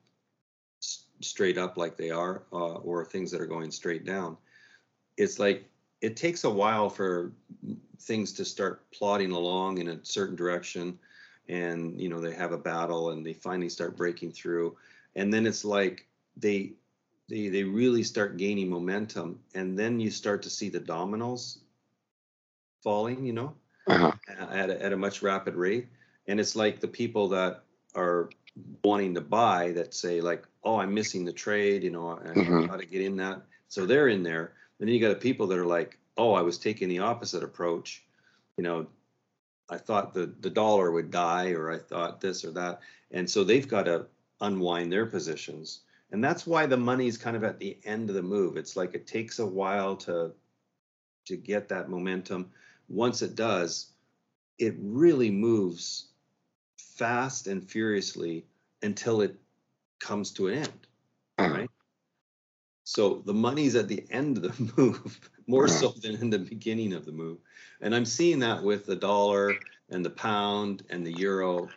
s- 0.82 1.06
straight 1.22 1.58
up 1.58 1.78
like 1.78 1.98
they 1.98 2.10
are, 2.10 2.44
uh, 2.54 2.76
or 2.76 3.06
things 3.06 3.32
that 3.32 3.42
are 3.42 3.48
going 3.48 3.72
straight 3.72 4.06
down, 4.06 4.38
it's 5.18 5.40
like 5.40 5.66
it 6.02 6.16
takes 6.16 6.44
a 6.44 6.50
while 6.50 6.90
for 6.90 7.32
things 8.00 8.34
to 8.34 8.46
start 8.46 8.90
plodding 8.92 9.32
along 9.32 9.80
in 9.80 9.88
a 9.90 10.06
certain 10.06 10.36
direction 10.36 10.98
and 11.50 12.00
you 12.00 12.10
know 12.10 12.20
they 12.20 12.34
have 12.34 12.52
a 12.52 12.58
battle 12.58 13.12
and 13.12 13.26
they 13.26 13.34
finally 13.34 13.70
start 13.70 13.98
breaking 13.98 14.32
through. 14.32 14.76
And 15.16 15.34
then 15.34 15.46
it's 15.48 15.66
like 15.66 16.06
they 16.36 16.74
they 17.30 17.50
they 17.50 17.64
really 17.64 18.04
start 18.04 18.38
gaining 18.38 18.70
momentum 18.70 19.40
and 19.56 19.78
then 19.78 20.00
you 20.00 20.12
start 20.12 20.42
to 20.44 20.50
see 20.50 20.70
the 20.70 20.80
dominoes 20.80 21.60
falling 22.84 23.26
you 23.26 23.34
know 23.34 23.54
Uh-huh. 23.88 24.12
at 24.50 24.70
a, 24.70 24.84
at 24.84 24.94
a 24.94 24.98
much 24.98 25.22
rapid 25.22 25.56
rate. 25.56 25.88
And 26.28 26.40
it's 26.40 26.56
like 26.56 26.80
the 26.80 26.88
people 26.88 27.30
that 27.30 27.64
are 27.96 28.30
wanting 28.84 29.14
to 29.16 29.22
buy 29.22 29.72
that 29.74 29.94
say 29.94 30.20
like 30.22 30.44
oh 30.64 30.78
i'm 30.80 30.94
missing 30.94 31.24
the 31.26 31.32
trade 31.32 31.84
you 31.84 31.92
know 31.92 32.10
i, 32.10 32.34
Mhm. 32.34 32.64
I 32.64 32.68
got 32.68 32.80
to 32.80 32.86
get 32.86 33.02
in 33.02 33.18
that. 33.18 33.42
So 33.68 33.86
they're 33.86 34.08
in 34.08 34.24
there. 34.24 34.54
And 34.80 34.88
then 34.88 34.94
you 34.96 35.00
got 35.02 35.10
the 35.10 35.16
people 35.30 35.48
that 35.48 35.58
are 35.58 35.66
like 35.66 35.98
oh 36.18 36.34
i 36.34 36.42
was 36.42 36.58
taking 36.58 36.90
the 36.90 37.00
opposite 37.00 37.44
approach. 37.44 38.04
You 38.58 38.64
know 38.64 38.88
i 39.70 39.78
thought 39.78 40.14
the 40.14 40.26
the 40.42 40.50
dollar 40.50 40.92
would 40.92 41.12
die 41.12 41.52
or 41.52 41.72
i 41.72 41.78
thought 41.78 42.22
this 42.22 42.44
or 42.46 42.52
that. 42.52 42.80
And 43.12 43.30
so 43.30 43.44
they've 43.44 43.68
got 43.68 43.84
to 43.84 44.06
unwind 44.42 44.92
their 44.92 45.06
positions. 45.06 45.82
And 46.12 46.24
that's 46.24 46.46
why 46.48 46.66
the 46.66 46.78
money's 46.78 47.18
kind 47.18 47.36
of 47.36 47.44
at 47.44 47.60
the 47.60 47.78
end 47.86 48.10
of 48.10 48.16
the 48.16 48.22
move. 48.22 48.58
It's 48.58 48.76
like 48.76 48.94
it 48.96 49.08
takes 49.08 49.40
a 49.40 49.46
while 49.46 49.96
to 49.98 50.32
to 51.26 51.36
get 51.38 51.68
that 51.70 51.90
momentum 51.90 52.52
once 52.90 53.22
it 53.22 53.36
does 53.36 53.92
it 54.60 54.76
really 54.80 55.30
moves 55.32 56.08
fast 56.78 57.48
and 57.48 57.70
furiously 57.70 58.46
until 58.82 59.22
it 59.22 59.36
comes 60.00 60.32
to 60.32 60.48
an 60.48 60.60
end 60.60 60.88
Uh-huh. 61.38 61.54
right? 61.54 61.70
So 62.84 63.22
the 63.26 63.34
money's 63.34 63.76
at 63.76 63.88
the 63.88 64.06
end 64.10 64.38
of 64.38 64.44
the 64.44 64.74
move 64.78 65.20
more 65.48 65.68
so 65.68 65.90
than 65.90 66.16
in 66.16 66.30
the 66.30 66.40
beginning 66.40 66.94
of 66.94 67.06
the 67.06 67.12
move. 67.12 67.40
And 67.82 67.94
i'm 67.96 68.06
seeing 68.06 68.40
that 68.40 68.64
with 68.64 68.86
the 68.86 68.96
dollar 68.96 69.60
and 69.90 70.04
the 70.06 70.10
pound 70.10 70.84
and 70.90 71.06
the 71.06 71.14
euro. 71.14 71.70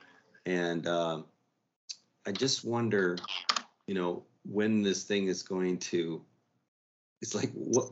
And 0.46 0.87
um, 0.87 1.27
i 2.27 2.33
just 2.33 2.64
wonder 2.64 3.16
you 3.87 3.94
know 3.94 4.25
when 4.44 4.83
this 4.83 5.05
thing 5.05 5.27
is 5.27 5.42
going 5.42 5.79
to 5.79 6.23
it's 7.20 7.35
like 7.35 7.51
what 7.53 7.90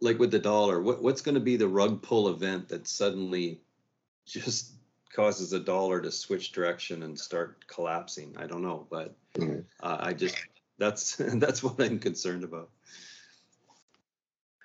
like 0.00 0.18
with 0.18 0.30
the 0.30 0.38
dollar 0.38 0.80
what, 0.80 1.02
what's 1.02 1.22
going 1.22 1.34
to 1.34 1.40
be 1.40 1.56
the 1.56 1.68
rug 1.68 2.02
pull 2.02 2.28
event 2.28 2.68
that 2.68 2.86
suddenly 2.86 3.60
just 4.26 4.72
causes 5.12 5.50
the 5.50 5.60
dollar 5.60 6.00
to 6.00 6.12
switch 6.12 6.52
direction 6.52 7.02
and 7.02 7.18
start 7.18 7.66
collapsing? 7.66 8.34
I 8.38 8.46
don't 8.46 8.62
know 8.62 8.86
but 8.90 9.16
Mhm. 9.36 9.64
uh, 9.80 9.98
i 10.00 10.12
just 10.12 10.36
that's 10.78 11.16
that's 11.34 11.62
what 11.62 11.80
i'm 11.80 11.98
concerned 11.98 12.44
about. 12.44 12.70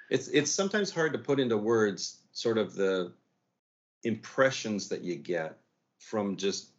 It's 0.09 0.27
it's 0.27 0.51
sometimes 0.51 0.91
hard 0.91 1.13
to 1.13 1.19
put 1.19 1.39
into 1.39 1.57
words 1.57 2.19
sort 2.33 2.57
of 2.57 2.75
the 2.75 3.13
impressions 4.03 4.89
that 4.89 5.01
you 5.01 5.15
get 5.15 5.57
from 5.97 6.35
just 6.35 6.71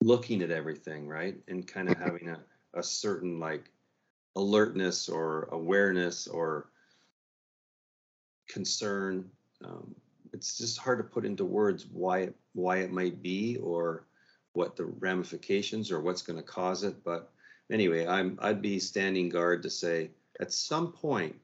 looking 0.00 0.42
at 0.42 0.50
everything 0.50 1.06
right? 1.06 1.36
And 1.48 1.66
kind 1.66 1.88
of 1.88 1.98
having 1.98 2.28
a, 2.28 2.40
a 2.74 2.82
certain 2.82 3.38
like 3.40 3.70
alertness 4.36 5.08
or 5.08 5.48
awareness 5.52 6.26
or 6.26 6.68
concern 8.52 9.28
um, 9.64 9.94
it's 10.32 10.58
just 10.58 10.78
hard 10.78 10.98
to 10.98 11.04
put 11.04 11.24
into 11.24 11.44
words 11.44 11.86
why 11.92 12.18
it 12.18 12.34
why 12.54 12.78
it 12.78 12.92
might 12.92 13.22
be 13.22 13.56
or 13.62 14.04
what 14.52 14.76
the 14.76 14.84
ramifications 14.84 15.90
or 15.90 16.00
what's 16.00 16.22
going 16.22 16.36
to 16.38 16.42
cause 16.42 16.82
it 16.84 17.02
but 17.04 17.30
anyway 17.70 18.06
i'm 18.06 18.38
i'd 18.42 18.60
be 18.60 18.78
standing 18.78 19.28
guard 19.30 19.62
to 19.62 19.70
say 19.70 20.10
at 20.40 20.52
some 20.52 20.92
point 20.92 21.34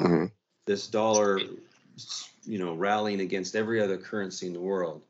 Mhm. 0.00 0.30
this 0.66 0.88
dollar 0.88 1.38
you 2.44 2.58
know 2.58 2.74
rallying 2.74 3.20
against 3.20 3.56
every 3.56 3.80
other 3.80 3.96
currency 3.96 4.46
in 4.46 4.52
the 4.52 4.60
world 4.60 5.02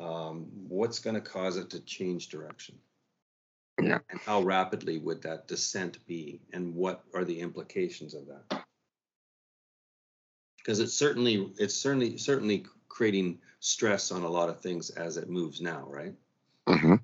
um, 0.00 0.46
what's 0.68 0.98
going 0.98 1.14
to 1.14 1.20
cause 1.20 1.56
it 1.56 1.70
to 1.70 1.80
change 1.80 2.28
direction 2.28 2.74
Yeah. 3.80 4.00
and 4.10 4.20
how 4.20 4.42
rapidly 4.42 4.98
would 4.98 5.22
that 5.22 5.46
descent 5.48 6.04
be 6.06 6.40
and 6.52 6.74
what 6.74 7.04
are 7.14 7.24
the 7.24 7.38
implications 7.40 8.14
of 8.14 8.26
that 8.26 8.61
because 10.62 10.80
it's 10.80 10.94
certainly 10.94 11.52
it's 11.58 11.74
certainly 11.74 12.16
certainly 12.18 12.66
creating 12.88 13.38
stress 13.60 14.10
on 14.12 14.22
a 14.22 14.28
lot 14.28 14.48
of 14.48 14.60
things 14.60 14.90
as 14.90 15.16
it 15.16 15.28
moves 15.28 15.60
now 15.60 15.84
right 15.88 16.14
hmm 16.66 16.94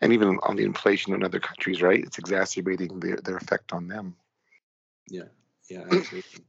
And 0.00 0.12
even 0.12 0.38
on 0.42 0.56
the 0.56 0.64
inflation 0.64 1.14
in 1.14 1.24
other 1.24 1.40
countries, 1.40 1.82
right? 1.82 2.02
It's 2.02 2.18
exacerbating 2.18 3.00
their, 3.00 3.16
their 3.16 3.36
effect 3.36 3.72
on 3.72 3.88
them. 3.88 4.16
yeah 5.08 5.24
yeah, 5.68 5.84
absolutely 5.90 6.44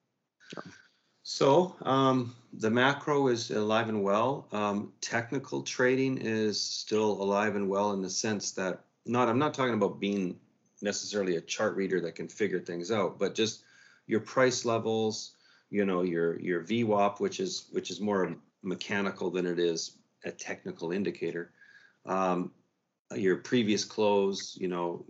so 1.24 1.76
um, 1.84 2.36
the 2.54 2.70
macro 2.72 3.28
is 3.28 3.52
alive 3.52 3.90
and 3.90 4.04
well 4.04 4.48
um, 4.52 4.94
technical 5.02 5.62
trading 5.62 6.18
is 6.18 6.60
still 6.60 7.22
alive 7.22 7.56
and 7.56 7.70
well 7.70 7.94
in 7.94 8.02
the 8.02 8.10
sense 8.10 8.52
that 8.52 8.82
not 9.06 9.30
i'm 9.30 9.40
not 9.40 9.54
talking 9.54 9.74
about 9.74 10.00
being 10.00 10.40
necessarily 10.82 11.36
a 11.36 11.42
chart 11.42 11.76
reader 11.76 12.00
that 12.02 12.16
can 12.16 12.28
figure 12.28 12.60
things 12.60 12.92
out 12.92 13.20
but 13.20 13.36
just 13.36 13.64
your 14.08 14.20
price 14.22 14.66
levels 14.66 15.34
you 15.70 15.86
know 15.86 16.02
your 16.02 16.40
your 16.40 16.64
VWAP 16.64 17.20
which 17.20 17.40
is 17.40 17.66
which 17.72 17.92
is 17.92 18.02
more 18.02 18.36
mechanical 18.64 19.30
than 19.30 19.46
it 19.46 19.60
is 19.60 19.98
a 20.26 20.32
technical 20.32 20.92
indicator. 20.92 21.52
Um, 22.06 22.52
your 23.16 23.38
previous 23.38 23.86
close 23.86 24.58
you 24.60 24.68
know 24.68 25.06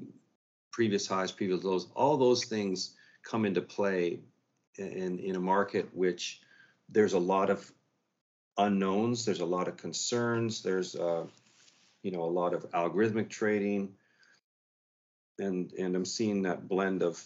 previous 0.72 1.08
highs 1.08 1.32
previous 1.32 1.64
lows 1.64 1.88
all 1.96 2.18
those 2.18 2.46
things 2.46 2.96
come 3.24 3.46
into 3.46 3.62
play 3.62 4.20
in 4.78 5.20
in 5.20 5.36
a 5.36 5.40
market 5.40 5.90
which 5.94 6.42
there's 6.88 7.14
a 7.14 7.20
lot 7.20 7.50
of 7.50 7.72
unknowns 8.58 9.26
there's 9.26 9.42
a 9.42 9.46
lot 9.46 9.68
of 9.68 9.76
concerns 9.78 10.62
there's 10.62 10.96
uh, 10.96 11.26
you 12.04 12.12
know 12.12 12.24
a 12.24 12.36
lot 12.40 12.54
of 12.54 12.70
algorithmic 12.72 13.30
trading. 13.30 13.94
And 15.40 15.72
and 15.74 15.96
i'm 15.96 16.06
seeing 16.06 16.44
that 16.44 16.68
blend 16.68 17.02
of 17.02 17.22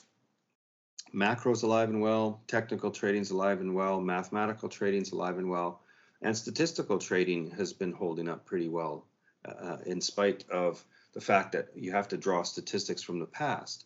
macros 1.14 1.64
alive 1.64 1.90
and 1.90 2.02
well 2.02 2.42
technical 2.48 2.90
trading's 2.90 3.32
alive 3.32 3.62
and 3.62 3.74
well 3.74 4.02
mathematical 4.02 4.68
trading's 4.68 5.12
alive 5.12 5.38
and 5.38 5.50
well 5.50 5.82
and 6.22 6.36
statistical 6.36 6.98
trading 6.98 7.52
has 7.52 7.74
been 7.74 7.92
holding 7.92 8.28
up 8.28 8.46
pretty 8.46 8.70
well 8.70 9.06
uh, 9.46 9.78
in 9.86 10.02
spite 10.02 10.46
of 10.50 10.84
the 11.14 11.22
fact 11.22 11.52
that 11.52 11.68
you 11.76 11.92
have 11.92 12.08
to 12.08 12.18
draw 12.18 12.44
statistics 12.44 13.04
from 13.04 13.20
the 13.20 13.26
past. 13.26 13.86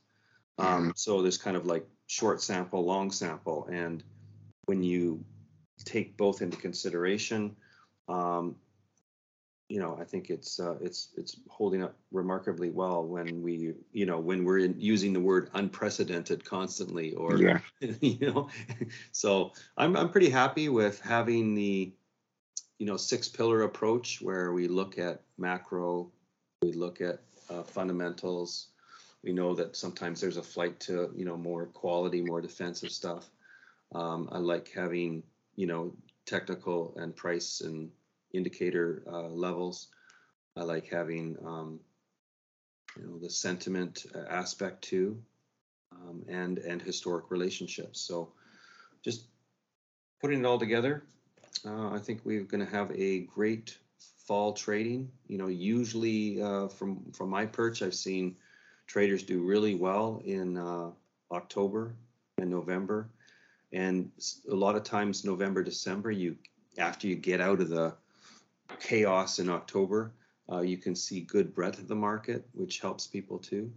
Um, 0.59 0.93
so 0.95 1.21
there's 1.21 1.37
kind 1.37 1.57
of 1.57 1.65
like 1.65 1.85
short 2.07 2.41
sample 2.41 2.83
long 2.83 3.11
sample 3.11 3.67
and 3.71 4.03
when 4.65 4.81
you 4.81 5.23
take 5.85 6.17
both 6.17 6.41
into 6.41 6.57
consideration 6.57 7.55
um, 8.09 8.55
you 9.69 9.79
know, 9.79 9.97
I 9.99 10.05
think 10.05 10.29
it's 10.29 10.59
uh, 10.59 10.75
it's 10.81 11.09
it's 11.17 11.39
holding 11.49 11.83
up 11.83 11.95
remarkably 12.11 12.69
well 12.69 13.05
when 13.05 13.41
we, 13.41 13.73
you 13.91 14.05
know, 14.05 14.19
when 14.19 14.45
we're 14.45 14.59
in, 14.59 14.75
using 14.79 15.11
the 15.11 15.19
word 15.19 15.49
unprecedented 15.53 16.45
constantly, 16.45 17.13
or 17.13 17.37
Yeah. 17.37 17.59
you 18.01 18.17
know, 18.19 18.49
so 19.11 19.51
I'm 19.77 19.97
I'm 19.97 20.09
pretty 20.09 20.29
happy 20.29 20.69
with 20.69 21.01
having 21.01 21.53
the 21.53 21.91
you 22.77 22.85
know, 22.85 22.97
six 22.97 23.27
pillar 23.27 23.63
approach 23.63 24.21
where 24.21 24.53
we 24.53 24.67
look 24.67 24.99
at 24.99 25.21
macro, 25.37 26.11
we 26.61 26.73
look 26.73 27.01
at 27.01 27.19
uh, 27.49 27.63
fundamentals. 27.63 28.67
We 29.23 29.33
know 29.33 29.55
that 29.55 29.75
sometimes 29.75 30.21
there's 30.21 30.37
a 30.37 30.43
flight 30.43 30.79
to, 30.81 31.11
you 31.15 31.25
know, 31.25 31.37
more 31.37 31.65
quality, 31.65 32.21
more 32.21 32.39
defensive 32.39 32.91
stuff. 32.91 33.29
Um, 33.95 34.29
I 34.31 34.37
like 34.37 34.71
having, 34.73 35.23
you 35.55 35.65
know, 35.65 35.93
technical 36.25 36.93
and 36.97 37.15
price 37.15 37.61
and 37.61 37.89
indicator 38.33 39.03
uh, 39.11 39.27
levels. 39.29 39.87
I 40.55 40.63
like 40.63 40.87
having, 40.87 41.37
um, 41.45 41.79
you 42.97 43.07
know, 43.07 43.19
the 43.19 43.29
sentiment 43.29 44.05
uh, 44.15 44.23
aspect 44.29 44.83
too, 44.83 45.21
um, 45.91 46.23
and 46.27 46.57
and 46.57 46.81
historic 46.81 47.29
relationships. 47.29 48.01
So, 48.01 48.33
just 49.03 49.27
putting 50.21 50.39
it 50.39 50.45
all 50.45 50.57
together, 50.57 51.03
uh, 51.65 51.89
I 51.89 51.99
think 51.99 52.21
we're 52.23 52.43
going 52.43 52.65
to 52.65 52.71
have 52.71 52.91
a 52.91 53.21
great 53.21 53.77
fall 54.25 54.53
trading. 54.53 55.11
You 55.27 55.37
know, 55.37 55.47
usually 55.47 56.41
uh, 56.41 56.67
from 56.67 57.11
from 57.11 57.29
my 57.29 57.45
perch, 57.45 57.81
I've 57.81 57.93
seen 57.93 58.35
traders 58.87 59.23
do 59.23 59.41
really 59.41 59.75
well 59.75 60.21
in 60.25 60.57
uh, 60.57 60.91
October 61.31 61.93
and 62.39 62.49
November, 62.49 63.09
and 63.73 64.11
a 64.49 64.55
lot 64.55 64.75
of 64.75 64.83
times 64.83 65.23
November, 65.23 65.63
December, 65.63 66.11
you 66.11 66.35
after 66.77 67.07
you 67.07 67.15
get 67.15 67.41
out 67.41 67.61
of 67.61 67.69
the 67.69 67.95
chaos 68.79 69.39
in 69.39 69.49
October, 69.49 70.13
uh, 70.51 70.61
you 70.61 70.77
can 70.77 70.95
see 70.95 71.21
good 71.21 71.53
breadth 71.53 71.79
of 71.79 71.87
the 71.87 71.95
market, 71.95 72.47
which 72.53 72.79
helps 72.79 73.07
people 73.07 73.37
too. 73.37 73.71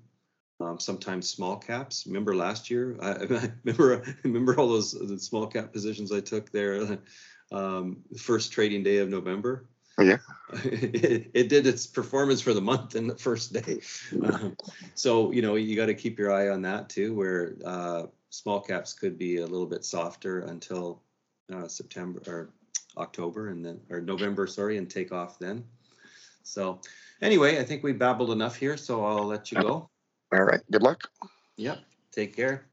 Um, 0.61 0.79
sometimes 0.79 1.29
small 1.29 1.57
caps. 1.57 2.07
Remember 2.07 2.35
last 2.35 2.70
year? 2.70 2.96
I, 3.03 3.12
I 3.12 3.53
remember 3.64 4.05
remember 4.24 4.59
all 4.59 4.68
those 4.68 5.26
small 5.26 5.46
cap 5.46 5.72
positions 5.72 6.12
I 6.12 6.20
took 6.20 6.50
there. 6.50 6.98
Um, 7.53 8.05
the 8.12 8.18
first 8.20 8.53
trading 8.53 8.85
day 8.85 8.98
of 8.98 9.09
November. 9.09 9.66
Yeah. 10.00 10.18
it, 10.64 11.33
it 11.35 11.48
did 11.48 11.66
its 11.66 11.85
performance 11.85 12.40
for 12.40 12.55
the 12.55 12.61
month 12.61 12.94
in 12.94 13.09
the 13.09 13.16
first 13.16 13.53
day. 13.53 13.81
Um, 14.22 14.57
so 14.94 15.33
you 15.33 15.42
know 15.42 15.57
you 15.57 15.74
got 15.74 15.87
to 15.87 15.94
keep 15.94 16.16
your 16.16 16.33
eye 16.33 16.50
on 16.50 16.62
that 16.62 16.88
too, 16.88 17.12
where 17.12 17.57
uh, 17.64 18.07
small 18.31 18.61
caps 18.61 18.92
could 18.92 19.18
be 19.18 19.38
a 19.38 19.46
little 19.46 19.66
bit 19.66 19.85
softer 19.85 20.42
until 20.42 21.03
uh, 21.53 21.66
September 21.66 22.22
or 22.29 22.50
October 22.96 23.48
and 23.48 23.64
then 23.64 23.81
or 23.90 24.00
November, 24.00 24.46
sorry, 24.46 24.76
and 24.76 24.90
take 24.90 25.12
off 25.12 25.38
then. 25.38 25.64
So 26.42 26.81
anyway, 27.22 27.59
I 27.59 27.64
think 27.64 27.83
we 27.83 27.92
babbled 27.92 28.31
enough 28.31 28.57
here, 28.57 28.76
so 28.76 29.05
I'll 29.05 29.26
let 29.26 29.53
you 29.53 29.61
go. 29.61 29.88
All 30.33 30.44
right. 30.44 30.61
Good 30.70 30.83
luck. 30.83 31.09
Yep. 31.57 31.79
Take 32.12 32.35
care. 32.35 32.69